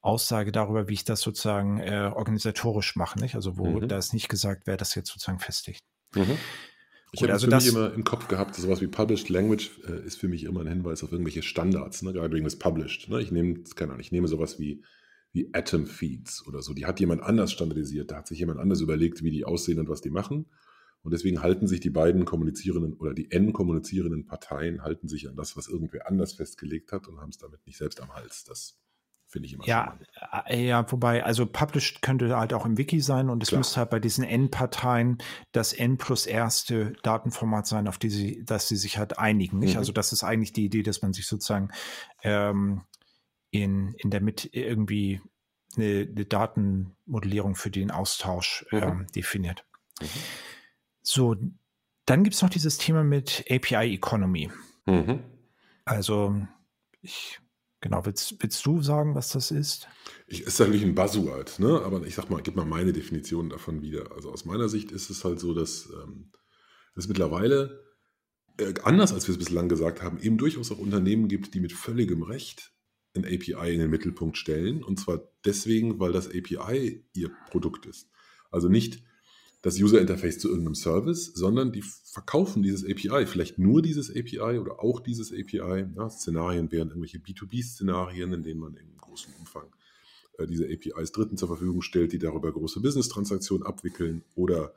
[0.00, 3.18] Aussage darüber, wie ich das sozusagen äh, organisatorisch mache.
[3.18, 3.34] Nicht?
[3.34, 3.88] Also wo mhm.
[3.88, 5.80] da ist nicht gesagt, wer das jetzt sozusagen festigt.
[6.14, 6.38] Mhm.
[7.14, 10.18] Ich habe also für mich immer im Kopf gehabt, sowas wie Published Language äh, ist
[10.18, 12.12] für mich immer ein Hinweis auf irgendwelche Standards, ne?
[12.12, 13.08] gerade wegen des Published.
[13.08, 13.20] Ne?
[13.22, 14.82] Ich nehme, keine Ahnung, ich nehme sowas wie
[15.34, 16.72] wie Atom Feeds oder so.
[16.72, 18.10] Die hat jemand anders standardisiert.
[18.10, 20.46] Da hat sich jemand anders überlegt, wie die aussehen und was die machen.
[21.02, 25.36] Und deswegen halten sich die beiden kommunizierenden oder die N kommunizierenden Parteien halten sich an
[25.36, 28.44] das, was irgendwer anders festgelegt hat und haben es damit nicht selbst am Hals.
[28.44, 28.80] Das
[29.34, 29.98] finde ich immer ja,
[30.46, 33.58] äh, ja, wobei, also published könnte halt auch im Wiki sein und es Klar.
[33.58, 35.18] müsste halt bei diesen N-Parteien
[35.50, 39.58] das N plus erste Datenformat sein, auf die sie, dass sie sich halt einigen.
[39.58, 39.72] Nicht?
[39.72, 39.78] Mhm.
[39.78, 41.70] Also das ist eigentlich die Idee, dass man sich sozusagen
[42.22, 42.82] ähm,
[43.50, 45.20] in, in der Mitte irgendwie
[45.76, 48.78] eine, eine, Datenmodellierung für den Austausch mhm.
[48.78, 49.66] ähm, definiert.
[50.00, 50.06] Mhm.
[51.02, 51.34] So,
[52.06, 54.52] dann gibt es noch dieses Thema mit API Economy.
[54.86, 55.24] Mhm.
[55.84, 56.40] Also,
[57.02, 57.40] ich,
[57.84, 59.88] genau, willst, willst du sagen, was das ist?
[60.26, 61.82] Ich, ist natürlich ein Buzzword, ne?
[61.84, 64.10] aber ich sag mal, gib mal meine Definition davon wieder.
[64.12, 66.32] Also aus meiner Sicht ist es halt so, dass ähm,
[66.96, 67.84] es mittlerweile,
[68.58, 71.74] äh, anders als wir es bislang gesagt haben, eben durchaus auch Unternehmen gibt, die mit
[71.74, 72.72] völligem Recht
[73.14, 74.82] ein API in den Mittelpunkt stellen.
[74.82, 78.08] Und zwar deswegen, weil das API ihr Produkt ist.
[78.50, 79.02] Also nicht
[79.64, 84.58] das User Interface zu irgendeinem Service, sondern die verkaufen dieses API, vielleicht nur dieses API
[84.58, 85.86] oder auch dieses API.
[85.96, 89.74] Ja, Szenarien wären irgendwelche B2B-Szenarien, in denen man in großem Umfang
[90.36, 94.74] äh, diese APIs Dritten zur Verfügung stellt, die darüber große Business-Transaktionen abwickeln oder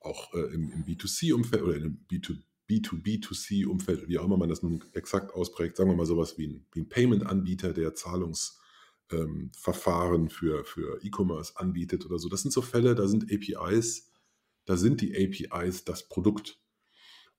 [0.00, 2.38] auch äh, im, im B2C-Umfeld oder im B2,
[2.70, 6.64] B2B2C-Umfeld, wie auch immer man das nun exakt ausprägt, sagen wir mal sowas wie ein,
[6.74, 12.30] ein Payment-Anbieter, der Zahlungsverfahren ähm, für, für E-Commerce anbietet oder so.
[12.30, 14.08] Das sind so Fälle, da sind APIs,
[14.64, 16.58] da sind die APIs das Produkt.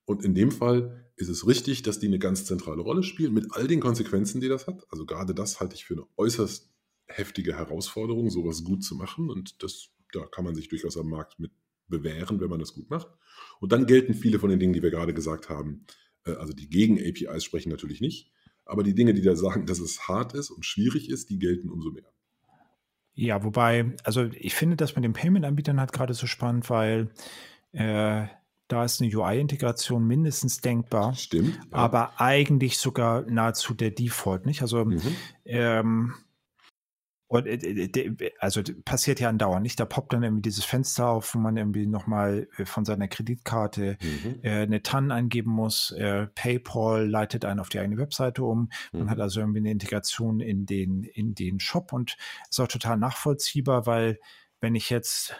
[0.05, 3.47] Und in dem Fall ist es richtig, dass die eine ganz zentrale Rolle spielen, mit
[3.51, 4.86] all den Konsequenzen, die das hat.
[4.89, 6.69] Also gerade das halte ich für eine äußerst
[7.07, 9.30] heftige Herausforderung, sowas gut zu machen.
[9.30, 11.51] Und das, da kann man sich durchaus am Markt mit
[11.88, 13.07] bewähren, wenn man das gut macht.
[13.59, 15.86] Und dann gelten viele von den Dingen, die wir gerade gesagt haben.
[16.26, 18.32] Äh, also die gegen APIs sprechen natürlich nicht.
[18.65, 21.69] Aber die Dinge, die da sagen, dass es hart ist und schwierig ist, die gelten
[21.69, 22.11] umso mehr.
[23.16, 27.09] Ja, wobei, also ich finde das mit den Payment-Anbietern halt gerade so spannend, weil
[27.72, 28.26] äh,
[28.68, 31.14] da ist eine UI-Integration mindestens denkbar.
[31.14, 31.55] Stimmt.
[31.55, 31.78] Ja.
[31.78, 34.61] Aber eigentlich sogar nahezu der Default, nicht?
[34.61, 35.01] Also mhm.
[35.45, 36.14] ähm,
[37.34, 39.79] und, äh, also passiert ja andauernd, nicht?
[39.79, 43.97] Da poppt dann irgendwie dieses Fenster auf, wo man irgendwie nochmal äh, von seiner Kreditkarte
[44.01, 44.39] mhm.
[44.43, 45.91] äh, eine TAN eingeben muss.
[45.91, 48.69] Äh, PayPal leitet einen auf die eigene Webseite um.
[48.91, 49.09] Man mhm.
[49.09, 52.17] hat also irgendwie eine Integration in den, in den Shop und
[52.51, 54.19] ist auch total nachvollziehbar, weil
[54.61, 55.36] wenn ich jetzt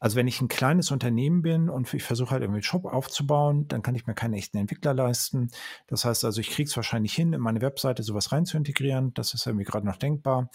[0.00, 3.68] also wenn ich ein kleines Unternehmen bin und ich versuche halt irgendwie einen Shop aufzubauen,
[3.68, 5.50] dann kann ich mir keinen echten Entwickler leisten.
[5.86, 9.12] Das heißt also, ich kriege es wahrscheinlich hin, in meine Webseite sowas rein zu integrieren.
[9.14, 10.50] Das ist irgendwie gerade noch denkbar.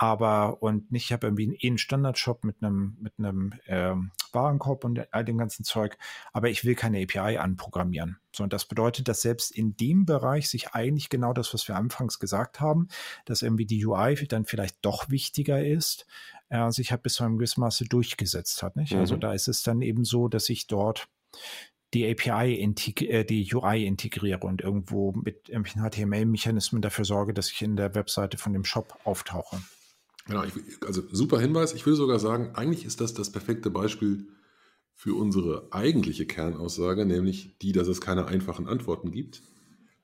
[0.00, 4.84] Aber und nicht, ich habe irgendwie einen, einen Standardshop mit einem, mit einem ähm, Warenkorb
[4.84, 5.98] und all dem ganzen Zeug,
[6.32, 8.18] aber ich will keine API anprogrammieren.
[8.32, 11.74] So, und das bedeutet, dass selbst in dem Bereich sich eigentlich genau das, was wir
[11.74, 12.86] anfangs gesagt haben,
[13.24, 16.06] dass irgendwie die UI dann vielleicht doch wichtiger ist,
[16.48, 18.76] äh, sich halt bis zu einem gewissen Maße durchgesetzt hat.
[18.76, 18.92] Nicht?
[18.92, 19.00] Also mhm.
[19.00, 21.08] Also da ist es dann eben so, dass ich dort
[21.94, 27.62] die API, äh, die UI integriere und irgendwo mit irgendwelchen HTML-Mechanismen dafür sorge, dass ich
[27.62, 29.62] in der Webseite von dem Shop auftauche.
[30.26, 30.52] Genau, ich,
[30.86, 31.72] also super Hinweis.
[31.72, 34.28] Ich will sogar sagen, eigentlich ist das das perfekte Beispiel
[34.94, 39.42] für unsere eigentliche Kernaussage, nämlich die, dass es keine einfachen Antworten gibt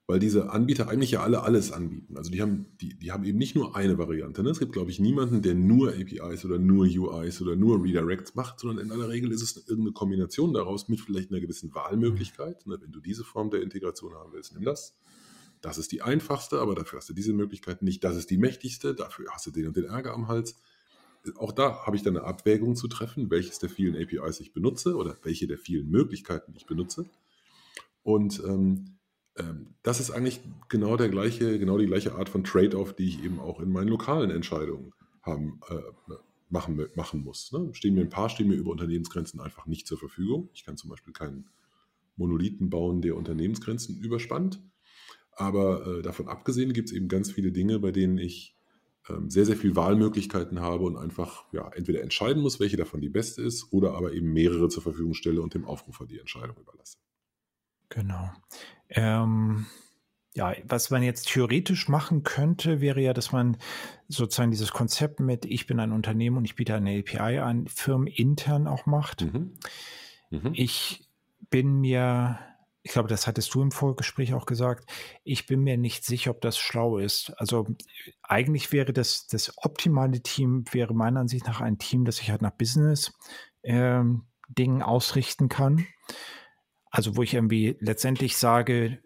[0.06, 2.16] weil diese Anbieter eigentlich ja alle alles anbieten.
[2.16, 4.42] Also die haben, die, die haben eben nicht nur eine Variante.
[4.42, 4.50] Ne?
[4.50, 8.60] Es gibt, glaube ich, niemanden, der nur APIs oder nur UIs oder nur Redirects macht,
[8.60, 12.66] sondern in aller Regel ist es irgendeine Kombination daraus mit vielleicht einer gewissen Wahlmöglichkeit.
[12.66, 12.78] Ne?
[12.80, 14.94] Wenn du diese Form der Integration haben willst, nimm das.
[15.62, 18.04] Das ist die einfachste, aber dafür hast du diese Möglichkeit nicht.
[18.04, 20.56] Das ist die mächtigste, dafür hast du den und den Ärger am Hals.
[21.36, 24.96] Auch da habe ich dann eine Abwägung zu treffen, welches der vielen APIs ich benutze
[24.96, 27.06] oder welche der vielen Möglichkeiten ich benutze.
[28.02, 28.98] Und ähm,
[29.82, 33.40] das ist eigentlich genau der gleiche, genau die gleiche Art von Trade-off, die ich eben
[33.40, 36.14] auch in meinen lokalen Entscheidungen haben, äh,
[36.48, 37.50] machen, machen muss.
[37.52, 37.70] Ne?
[37.72, 40.50] Stehen mir ein paar, stehen mir über Unternehmensgrenzen einfach nicht zur Verfügung.
[40.54, 41.48] Ich kann zum Beispiel keinen
[42.16, 44.62] Monolithen bauen, der Unternehmensgrenzen überspannt.
[45.32, 48.56] Aber äh, davon abgesehen gibt es eben ganz viele Dinge, bei denen ich
[49.08, 53.08] ähm, sehr, sehr viele Wahlmöglichkeiten habe und einfach ja, entweder entscheiden muss, welche davon die
[53.08, 56.98] beste ist, oder aber eben mehrere zur Verfügung stelle und dem Aufrufer die Entscheidung überlasse.
[57.94, 58.30] Genau.
[58.88, 59.66] Ähm,
[60.34, 63.56] ja, was man jetzt theoretisch machen könnte, wäre ja, dass man
[64.08, 68.66] sozusagen dieses Konzept mit, ich bin ein Unternehmen und ich biete eine API an, firmenintern
[68.66, 69.22] auch macht.
[69.22, 69.54] Mhm.
[70.30, 70.50] Mhm.
[70.54, 71.08] Ich
[71.50, 72.40] bin mir,
[72.82, 74.90] ich glaube, das hattest du im Vorgespräch auch gesagt,
[75.22, 77.32] ich bin mir nicht sicher, ob das schlau ist.
[77.36, 77.68] Also
[78.22, 82.42] eigentlich wäre das, das optimale Team, wäre meiner Ansicht nach ein Team, das sich halt
[82.42, 83.12] nach Business
[83.62, 85.86] ähm, Dingen ausrichten kann
[86.94, 89.00] also wo ich irgendwie letztendlich sage,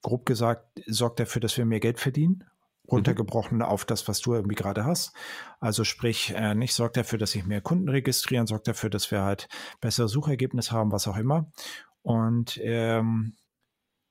[0.00, 2.44] grob gesagt, sorgt dafür, dass wir mehr Geld verdienen,
[2.88, 5.12] runtergebrochen auf das, was du irgendwie gerade hast.
[5.58, 9.22] Also sprich, äh, nicht sorgt dafür, dass sich mehr Kunden registrieren, sorgt dafür, dass wir
[9.22, 9.48] halt
[9.80, 11.50] bessere Suchergebnisse haben, was auch immer.
[12.02, 13.34] Und ähm,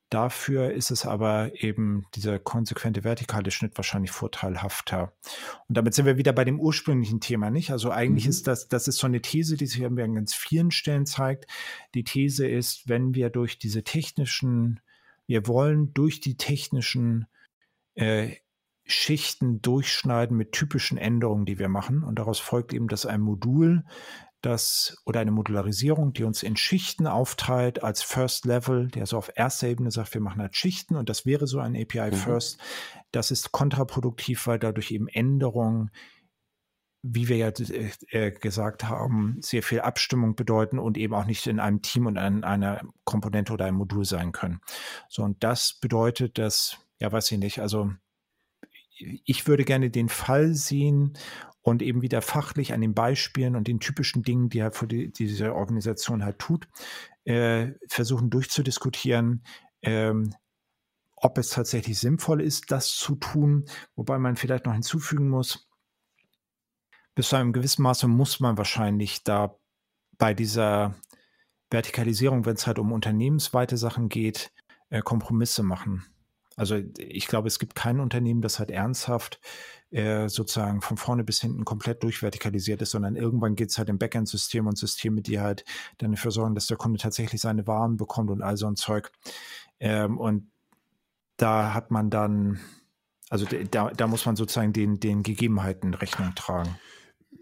[0.09, 5.13] Dafür ist es aber eben dieser konsequente vertikale Schnitt wahrscheinlich vorteilhafter.
[5.67, 7.71] Und damit sind wir wieder bei dem ursprünglichen Thema, nicht?
[7.71, 8.29] Also eigentlich mhm.
[8.29, 11.47] ist das, das ist so eine These, die sich an ganz vielen Stellen zeigt.
[11.95, 14.79] Die These ist, wenn wir durch diese technischen,
[15.25, 17.25] wir wollen durch die technischen
[17.95, 18.35] äh,
[18.83, 22.03] Schichten durchschneiden mit typischen Änderungen, die wir machen.
[22.03, 23.83] Und daraus folgt eben, dass ein Modul
[24.45, 29.31] das oder eine Modularisierung, die uns in Schichten aufteilt als First Level, der so auf
[29.35, 32.15] erster Ebene sagt, wir machen halt Schichten und das wäre so ein API mhm.
[32.15, 32.59] First.
[33.11, 35.91] Das ist kontraproduktiv, weil dadurch eben Änderungen
[37.07, 41.45] wie wir ja äh, äh, gesagt haben, sehr viel Abstimmung bedeuten und eben auch nicht
[41.45, 44.59] in einem Team und an einer Komponente oder einem Modul sein können.
[45.07, 47.91] So, und das bedeutet, dass, ja, weiß ich nicht, also
[48.97, 51.13] ich würde gerne den Fall sehen
[51.61, 55.11] und eben wieder fachlich an den Beispielen und den typischen Dingen, die halt für die,
[55.11, 56.67] diese Organisation halt tut,
[57.25, 59.43] äh, versuchen durchzudiskutieren,
[59.81, 60.33] ähm,
[61.15, 63.65] ob es tatsächlich sinnvoll ist, das zu tun,
[63.95, 65.67] wobei man vielleicht noch hinzufügen muss,
[67.15, 69.57] bis zu einem gewissen Maße muss man wahrscheinlich da
[70.17, 70.95] bei dieser
[71.71, 74.51] Vertikalisierung, wenn es halt um unternehmensweite Sachen geht,
[74.89, 76.05] äh, Kompromisse machen.
[76.55, 79.39] Also ich glaube, es gibt kein Unternehmen, das halt ernsthaft
[79.91, 83.97] äh, sozusagen von vorne bis hinten komplett durchvertikalisiert ist, sondern irgendwann geht es halt im
[83.97, 85.65] Backend-System und Systeme, die halt
[85.97, 89.11] dann dafür sorgen, dass der Kunde tatsächlich seine Waren bekommt und all so ein Zeug.
[89.79, 90.49] Ähm, und
[91.37, 92.59] da hat man dann,
[93.29, 96.77] also da, da muss man sozusagen den, den Gegebenheiten Rechnung tragen.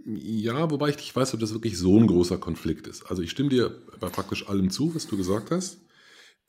[0.06, 3.04] Ja, wobei ich nicht weiß, ob das wirklich so ein großer Konflikt ist.
[3.04, 5.78] Also ich stimme dir bei praktisch allem zu, was du gesagt hast.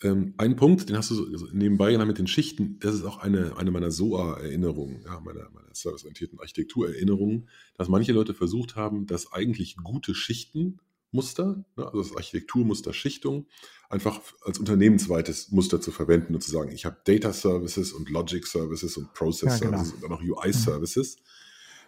[0.04, 3.16] Ähm, ein Punkt, den hast du so nebenbei genannt mit den Schichten, das ist auch
[3.18, 7.48] eine, eine meiner SOA-Erinnerungen, ja, meiner, meiner serviceorientierten Architekturerinnerungen,
[7.78, 13.46] dass manche Leute versucht haben, das eigentlich gute Schichtenmuster, ne, also das Architekturmuster Schichtung,
[13.88, 18.46] einfach als unternehmensweites Muster zu verwenden und zu sagen, ich habe Data Services und Logic
[18.46, 19.78] Services und Process ja, genau.
[19.78, 20.52] Services und dann noch UI mhm.
[20.52, 21.16] Services.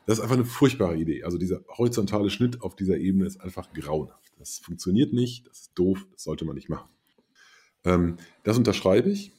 [0.07, 1.25] Das ist einfach eine furchtbare Idee.
[1.25, 4.33] Also dieser horizontale Schnitt auf dieser Ebene ist einfach grauenhaft.
[4.39, 6.89] Das funktioniert nicht, das ist doof, das sollte man nicht machen.
[7.87, 9.33] Ähm, das unterschreibe ich.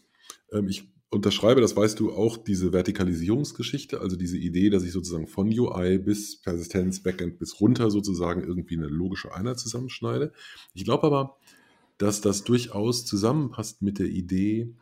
[0.52, 5.28] Ähm, ich unterschreibe, das weißt du auch, diese Vertikalisierungsgeschichte, also diese Idee, dass ich sozusagen
[5.28, 10.34] von UI bis Persistenz, Backend bis runter sozusagen irgendwie eine logische Einheit zusammenschneide.
[10.74, 11.38] Ich glaube aber,
[11.98, 14.74] dass das durchaus zusammenpasst mit der Idee,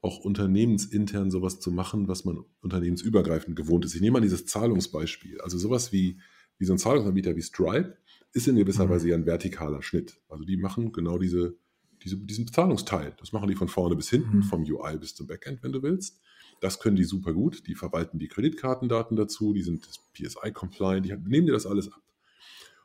[0.00, 3.96] auch unternehmensintern sowas zu machen, was man unternehmensübergreifend gewohnt ist.
[3.96, 5.40] Ich nehme mal dieses Zahlungsbeispiel.
[5.40, 6.20] Also sowas wie,
[6.56, 7.96] wie so ein Zahlungsanbieter wie Stripe
[8.32, 8.90] ist in gewisser mhm.
[8.90, 10.20] Weise ja ein vertikaler Schnitt.
[10.28, 11.56] Also die machen genau diese
[12.04, 13.14] diese, diesen Bezahlungsteil.
[13.18, 14.42] Das machen die von vorne bis hinten, mhm.
[14.42, 16.20] vom UI bis zum Backend, wenn du willst.
[16.60, 17.66] Das können die super gut.
[17.66, 22.02] Die verwalten die Kreditkartendaten dazu, die sind PSI-compliant, die nehmen dir das alles ab.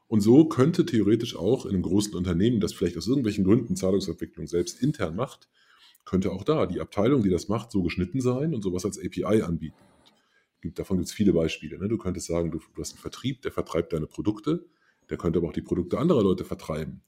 [0.07, 4.47] Und so könnte theoretisch auch in einem großen Unternehmen, das vielleicht aus irgendwelchen Gründen Zahlungsabwicklung
[4.47, 5.47] selbst intern macht,
[6.05, 9.41] könnte auch da die Abteilung, die das macht, so geschnitten sein und sowas als API
[9.41, 9.78] anbieten.
[10.76, 11.80] davon gibt es viele Beispiele.
[11.80, 11.88] Ne?
[11.88, 14.66] Du könntest sagen, du, du hast einen Vertrieb, der vertreibt deine Produkte,
[15.09, 17.01] der könnte aber auch die Produkte anderer Leute vertreiben.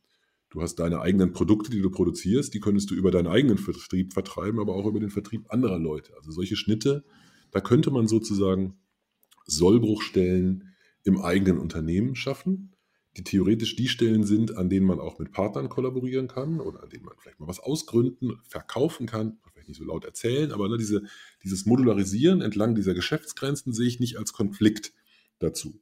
[0.55, 4.13] Du hast deine eigenen Produkte, die du produzierst, die könntest du über deinen eigenen Vertrieb
[4.13, 6.15] vertreiben, aber auch über den Vertrieb anderer Leute.
[6.15, 7.03] Also solche Schnitte,
[7.51, 8.77] da könnte man sozusagen
[9.45, 12.73] Sollbruchstellen im eigenen Unternehmen schaffen,
[13.17, 16.89] die theoretisch die Stellen sind, an denen man auch mit Partnern kollaborieren kann oder an
[16.89, 20.77] denen man vielleicht mal was ausgründen, verkaufen kann, vielleicht nicht so laut erzählen, aber ne,
[20.77, 21.03] diese,
[21.43, 24.93] dieses Modularisieren entlang dieser Geschäftsgrenzen sehe ich nicht als Konflikt
[25.39, 25.81] dazu.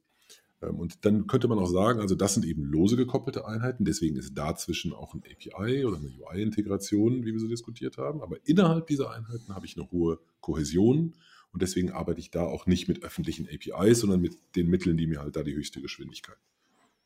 [0.64, 4.16] Ähm, und dann könnte man auch sagen, also das sind eben lose gekoppelte Einheiten, deswegen
[4.16, 8.22] ist dazwischen auch ein API oder eine UI-Integration, wie wir so diskutiert haben.
[8.22, 11.14] Aber innerhalb dieser Einheiten habe ich eine hohe Kohäsion
[11.52, 15.06] und deswegen arbeite ich da auch nicht mit öffentlichen APIs, sondern mit den Mitteln, die
[15.06, 16.38] mir halt da die höchste Geschwindigkeit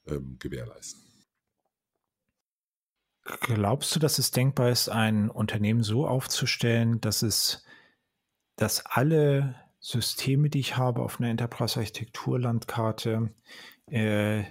[0.06, 1.02] ähm, gewährleisten.
[3.40, 7.62] Glaubst du, dass es denkbar ist, ein Unternehmen so aufzustellen, dass es,
[8.56, 13.30] dass alle Systeme, die ich habe auf einer Enterprise-Architektur-Landkarte,
[13.86, 14.44] äh,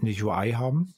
[0.00, 0.94] eine UI haben?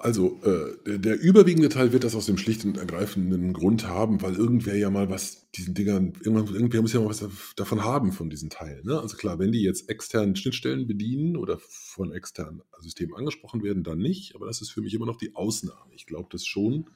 [0.00, 4.36] Also äh, der überwiegende Teil wird das aus dem schlicht und ergreifenden Grund haben, weil
[4.36, 8.48] irgendwer ja mal was diesen Dingern, irgendwer muss ja mal was davon haben von diesen
[8.48, 8.86] Teilen.
[8.86, 9.00] Ne?
[9.00, 13.98] Also klar, wenn die jetzt externen Schnittstellen bedienen oder von externen Systemen angesprochen werden, dann
[13.98, 14.36] nicht.
[14.36, 15.92] Aber das ist für mich immer noch die Ausnahme.
[15.96, 16.88] Ich glaube, dass schon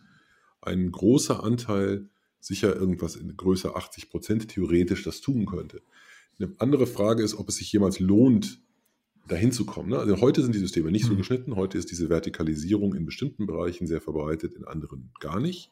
[0.61, 2.09] ein großer Anteil
[2.43, 5.81] sicher irgendwas in Größe 80 Prozent theoretisch das tun könnte.
[6.39, 8.61] Eine andere Frage ist, ob es sich jemals lohnt,
[9.29, 9.91] dahin zu kommen.
[9.91, 9.99] Ne?
[9.99, 11.19] Also heute sind die Systeme nicht so mhm.
[11.19, 15.71] geschnitten, heute ist diese Vertikalisierung in bestimmten Bereichen sehr verbreitet, in anderen gar nicht.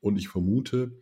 [0.00, 0.92] Und ich vermute,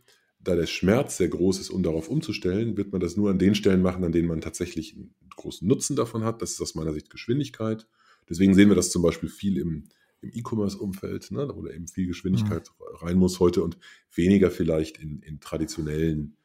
[0.40, 3.54] da der Schmerz sehr groß ist, um darauf umzustellen, wird man das nur an den
[3.54, 6.42] Stellen machen, an denen man tatsächlich einen großen Nutzen davon hat.
[6.42, 7.86] Das ist aus meiner Sicht Geschwindigkeit.
[8.28, 9.84] Deswegen sehen wir das zum Beispiel viel im
[10.26, 12.96] im E-Commerce-Umfeld, ne, wo da eben viel Geschwindigkeit mhm.
[12.96, 13.78] rein muss heute und
[14.14, 16.36] weniger vielleicht in, in traditionellen,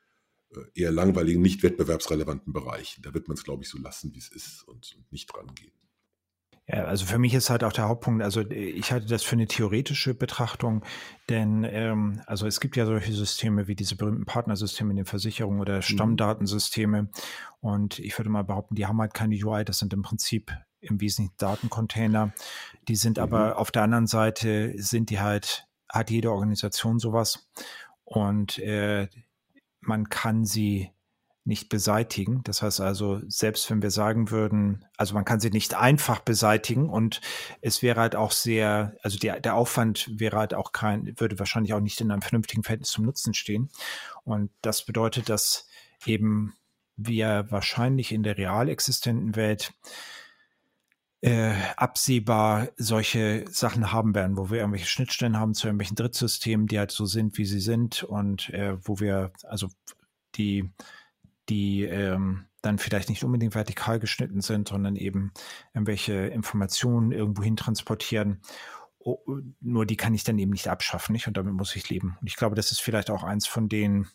[0.56, 3.02] äh, eher langweiligen, nicht wettbewerbsrelevanten Bereichen.
[3.02, 5.48] Da wird man es, glaube ich, so lassen, wie es ist und, und nicht dran
[5.56, 5.72] gehen.
[6.68, 9.48] Ja, also für mich ist halt auch der Hauptpunkt, also ich halte das für eine
[9.48, 10.86] theoretische Betrachtung,
[11.28, 15.60] denn ähm, also es gibt ja solche Systeme wie diese berühmten Partnersysteme in den Versicherungen
[15.60, 15.82] oder mhm.
[15.82, 17.10] Stammdatensysteme
[17.60, 20.52] und ich würde mal behaupten, die haben halt keine UI, das sind im Prinzip
[20.82, 22.34] im Wesentlichen Datencontainer.
[22.88, 23.24] Die sind mhm.
[23.24, 27.50] aber auf der anderen Seite sind die halt, hat jede Organisation sowas.
[28.04, 29.08] Und äh,
[29.80, 30.92] man kann sie
[31.44, 32.42] nicht beseitigen.
[32.44, 36.88] Das heißt also, selbst wenn wir sagen würden, also man kann sie nicht einfach beseitigen
[36.88, 37.20] und
[37.62, 41.74] es wäre halt auch sehr, also der, der Aufwand wäre halt auch kein, würde wahrscheinlich
[41.74, 43.70] auch nicht in einem vernünftigen Verhältnis zum Nutzen stehen.
[44.24, 45.68] Und das bedeutet, dass
[46.06, 46.54] eben
[46.96, 49.74] wir wahrscheinlich in der real existenten Welt
[51.22, 56.80] äh, absehbar solche Sachen haben werden, wo wir irgendwelche Schnittstellen haben zu irgendwelchen Drittsystemen, die
[56.80, 59.70] halt so sind, wie sie sind und äh, wo wir, also
[60.36, 60.72] die
[61.50, 65.34] die ähm, dann vielleicht nicht unbedingt vertikal geschnitten sind, sondern eben
[65.74, 68.42] irgendwelche Informationen irgendwo hin transportieren.
[69.00, 69.18] Oh,
[69.60, 71.28] nur die kann ich dann eben nicht abschaffen, nicht?
[71.28, 72.18] Und damit muss ich leben.
[72.22, 74.08] Und ich glaube, das ist vielleicht auch eins von den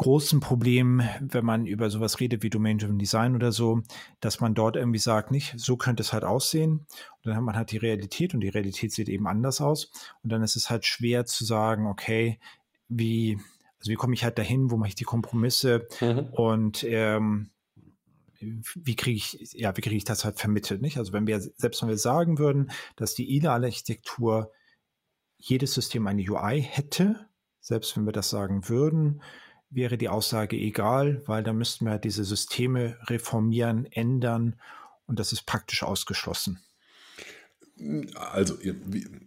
[0.00, 3.82] großen Problemen, wenn man über sowas redet wie Domain-Driven Design oder so,
[4.20, 6.72] dass man dort irgendwie sagt, nicht, so könnte es halt aussehen.
[6.78, 9.92] Und dann hat man halt die Realität und die Realität sieht eben anders aus.
[10.22, 12.40] Und dann ist es halt schwer zu sagen, okay,
[12.88, 13.38] wie,
[13.78, 16.30] also wie komme ich halt dahin, wo mache ich die Kompromisse mhm.
[16.32, 17.50] und ähm,
[18.40, 20.96] wie kriege ich, ja, wie kriege ich das halt vermittelt, nicht?
[20.96, 24.50] Also wenn wir, selbst wenn wir sagen würden, dass die ideale Architektur
[25.36, 27.28] jedes System eine UI hätte,
[27.60, 29.20] selbst wenn wir das sagen würden,
[29.70, 34.56] wäre die Aussage egal, weil da müssten wir diese Systeme reformieren, ändern
[35.06, 36.60] und das ist praktisch ausgeschlossen.
[38.14, 38.58] Also,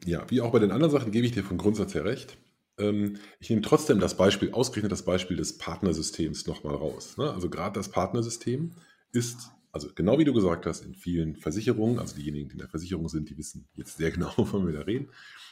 [0.05, 2.37] ja, wie auch bei den anderen Sachen gebe ich dir von Grundsatz her recht.
[2.77, 7.17] Ähm, ich nehme trotzdem das Beispiel, ausgerechnet das Beispiel des Partnersystems nochmal raus.
[7.17, 7.31] Ne?
[7.31, 8.73] Also gerade das Partnersystem
[9.11, 12.69] ist, also genau wie du gesagt hast, in vielen Versicherungen, also diejenigen, die in der
[12.69, 15.09] Versicherung sind, die wissen jetzt sehr genau, wovon wir da reden.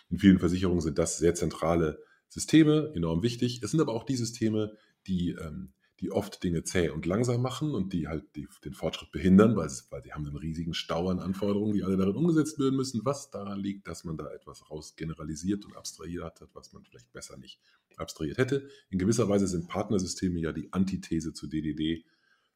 [0.10, 3.61] In vielen Versicherungen sind das sehr zentrale Systeme, enorm wichtig.
[3.61, 7.75] Es sind aber auch die Systeme, die ähm, die oft Dinge zäh und langsam machen
[7.75, 11.09] und die halt die, den Fortschritt behindern, weil, sie, weil sie haben einen riesigen Stau
[11.09, 14.71] an Anforderungen, die alle darin umgesetzt werden müssen, was daran liegt, dass man da etwas
[14.71, 17.59] raus generalisiert und abstrahiert hat, was man vielleicht besser nicht
[17.97, 18.67] abstrahiert hätte.
[18.89, 22.03] In gewisser Weise sind Partnersysteme ja die Antithese zu DDD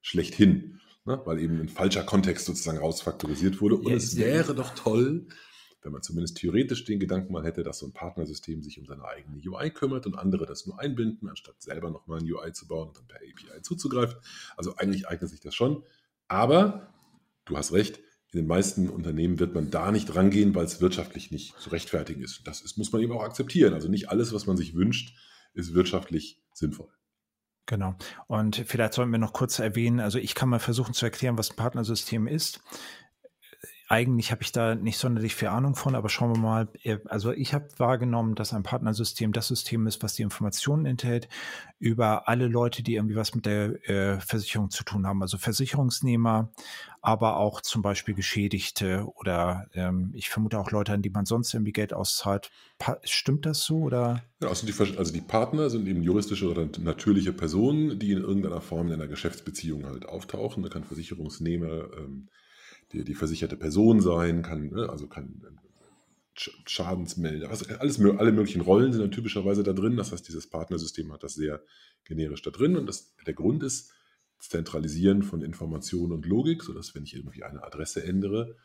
[0.01, 1.21] schlechthin, ne?
[1.25, 3.75] weil eben ein falscher Kontext sozusagen rausfaktorisiert wurde.
[3.75, 5.27] Und ja, es wäre doch toll,
[5.85, 9.05] wenn man zumindest theoretisch den Gedanken mal hätte, dass so ein Partnersystem sich um seine
[9.05, 12.89] eigene UI kümmert und andere das nur einbinden, anstatt selber nochmal ein UI zu bauen
[12.89, 14.17] und dann per API zuzugreifen.
[14.57, 15.83] Also eigentlich eignet sich das schon.
[16.27, 16.91] Aber
[17.45, 17.99] du hast recht,
[18.31, 22.21] in den meisten Unternehmen wird man da nicht rangehen, weil es wirtschaftlich nicht zu rechtfertigen
[22.21, 22.41] ist.
[22.45, 23.73] Das ist, muss man eben auch akzeptieren.
[23.73, 25.15] Also nicht alles, was man sich wünscht,
[25.53, 26.89] ist wirtschaftlich sinnvoll.
[27.67, 27.95] Genau.
[28.27, 31.51] Und vielleicht sollten wir noch kurz erwähnen, also ich kann mal versuchen zu erklären, was
[31.51, 32.61] ein Partnersystem ist
[33.87, 36.67] eigentlich habe ich da nicht sonderlich viel Ahnung von, aber schauen wir mal.
[37.05, 41.29] Also ich habe wahrgenommen, dass ein Partnersystem das System ist, was die Informationen enthält
[41.77, 45.21] über alle Leute, die irgendwie was mit der äh, Versicherung zu tun haben.
[45.21, 46.51] Also Versicherungsnehmer,
[47.01, 51.53] aber auch zum Beispiel Geschädigte oder ähm, ich vermute auch Leute, an die man sonst
[51.53, 52.49] irgendwie Geld auszahlt.
[52.79, 54.23] Pa stimmt das so oder?
[54.41, 58.61] Ja, also die, also die Partner sind eben juristische oder natürliche Personen, die in irgendeiner
[58.61, 60.63] Form in einer Geschäftsbeziehung halt auftauchen.
[60.63, 62.29] Da kann Versicherungsnehmer ähm,
[62.95, 68.61] die, die versicherte Person sein, kann, ne, also kann äh, Schadensmelder, was, alles, alle möglichen
[68.61, 69.95] Rollen sind dann typischerweise da drin.
[69.95, 71.61] Das heißt, dieses Partnersystem hat das sehr
[72.03, 72.75] generisch da drin.
[72.75, 73.91] Und das, der Grund ist
[74.39, 78.57] Zentralisieren von Information und Logik, sodass, wenn ich irgendwie eine Adresse ändere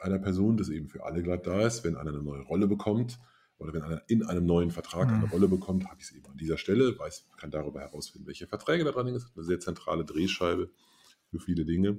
[0.00, 3.18] einer Person, das eben für alle glatt da ist, wenn einer eine neue Rolle bekommt
[3.58, 5.32] oder wenn einer in einem neuen Vertrag eine mhm.
[5.32, 8.84] Rolle bekommt, habe ich es eben an dieser Stelle, weiß, kann darüber herausfinden, welche Verträge
[8.84, 9.24] da dran sind.
[9.34, 10.70] Eine sehr zentrale Drehscheibe
[11.30, 11.98] für viele Dinge.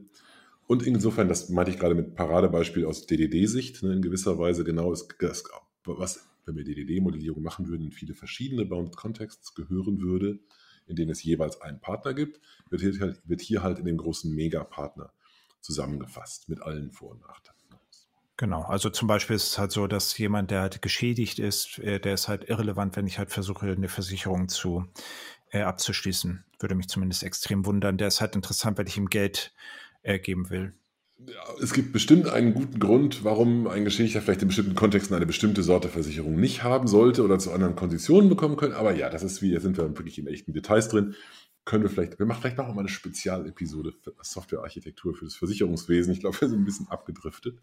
[0.67, 4.91] Und insofern, das meinte ich gerade mit Paradebeispiel aus DDD-Sicht, ne, in gewisser Weise genau
[4.91, 5.43] ist das,
[5.85, 10.39] was, wenn wir DDD-Modellierung machen würden, in viele verschiedene Bounded Contexts gehören würde,
[10.85, 13.97] in denen es jeweils einen Partner gibt, wird hier halt, wird hier halt in dem
[13.97, 15.11] großen Megapartner
[15.61, 17.57] zusammengefasst mit allen Vor- und Nachteilen.
[18.39, 21.99] Genau, also zum Beispiel ist es halt so, dass jemand, der halt geschädigt ist, äh,
[21.99, 24.85] der ist halt irrelevant, wenn ich halt versuche, eine Versicherung zu
[25.49, 26.45] äh, abzuschließen.
[26.59, 27.97] Würde mich zumindest extrem wundern.
[27.97, 29.53] Der ist halt interessant, weil ich ihm Geld
[30.07, 30.73] äh, will.
[31.61, 35.63] Es gibt bestimmt einen guten Grund, warum ein Geschädigter vielleicht in bestimmten Kontexten eine bestimmte
[35.63, 38.73] Sorte Versicherung nicht haben sollte oder zu anderen Konditionen bekommen können.
[38.73, 41.15] Aber ja, das ist wie, da sind wir wirklich in echten Details drin.
[41.65, 46.13] Können wir vielleicht, wir machen vielleicht noch mal eine Spezialepisode für Softwarearchitektur für das Versicherungswesen.
[46.13, 47.59] Ich glaube, wir sind ein bisschen abgedriftet.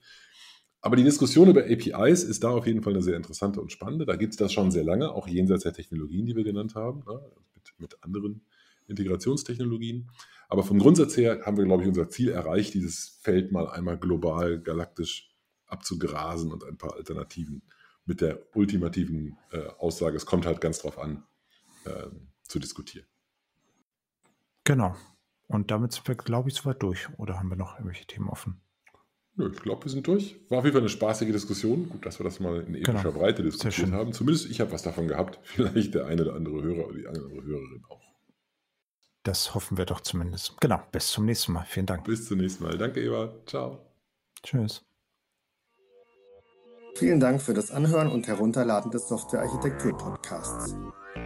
[0.80, 4.04] Aber die Diskussion über APIs ist da auf jeden Fall eine sehr interessante und spannende.
[4.04, 7.04] Da gibt es das schon sehr lange, auch jenseits der Technologien, die wir genannt haben,
[7.06, 7.20] ne,
[7.54, 8.42] mit, mit anderen
[8.88, 10.10] Integrationstechnologien.
[10.54, 13.98] Aber vom Grundsatz her haben wir, glaube ich, unser Ziel erreicht, dieses Feld mal einmal
[13.98, 15.34] global, galaktisch
[15.66, 17.62] abzugrasen und ein paar Alternativen
[18.04, 21.24] mit der ultimativen äh, Aussage, es kommt halt ganz drauf an,
[21.86, 22.06] äh,
[22.44, 23.04] zu diskutieren.
[24.62, 24.94] Genau.
[25.48, 27.08] Und damit sind wir, glaube ich, soweit durch.
[27.18, 28.60] Oder haben wir noch irgendwelche Themen offen?
[29.34, 30.36] Nö, ich glaube, wir sind durch.
[30.50, 31.88] War auf jeden Fall eine spaßige Diskussion.
[31.88, 33.18] Gut, dass wir das mal in epischer genau.
[33.18, 34.12] Breite diskutiert haben.
[34.12, 35.40] Zumindest ich habe was davon gehabt.
[35.42, 38.13] Vielleicht der eine oder andere Hörer oder die andere Hörerin auch.
[39.24, 40.60] Das hoffen wir doch zumindest.
[40.60, 41.64] Genau, bis zum nächsten Mal.
[41.66, 42.04] Vielen Dank.
[42.04, 42.76] Bis zum nächsten Mal.
[42.76, 43.32] Danke, Eva.
[43.46, 43.78] Ciao.
[44.42, 44.84] Tschüss.
[46.96, 50.76] Vielen Dank für das Anhören und Herunterladen des Software-Architektur-Podcasts.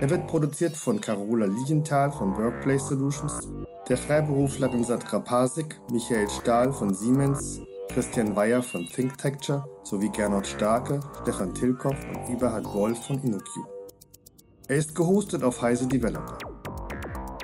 [0.01, 3.49] Er wird produziert von Carola Lienthal von Workplace Solutions,
[3.89, 11.01] der Freiberufler Bimsat Krapasik, Michael Stahl von Siemens, Christian Weyer von ThinkTecture sowie Gernot Starke,
[11.23, 13.49] Stefan Tilkoff und Eberhard Wolf von InnoQ.
[14.69, 16.39] Er ist gehostet auf Heise Developer.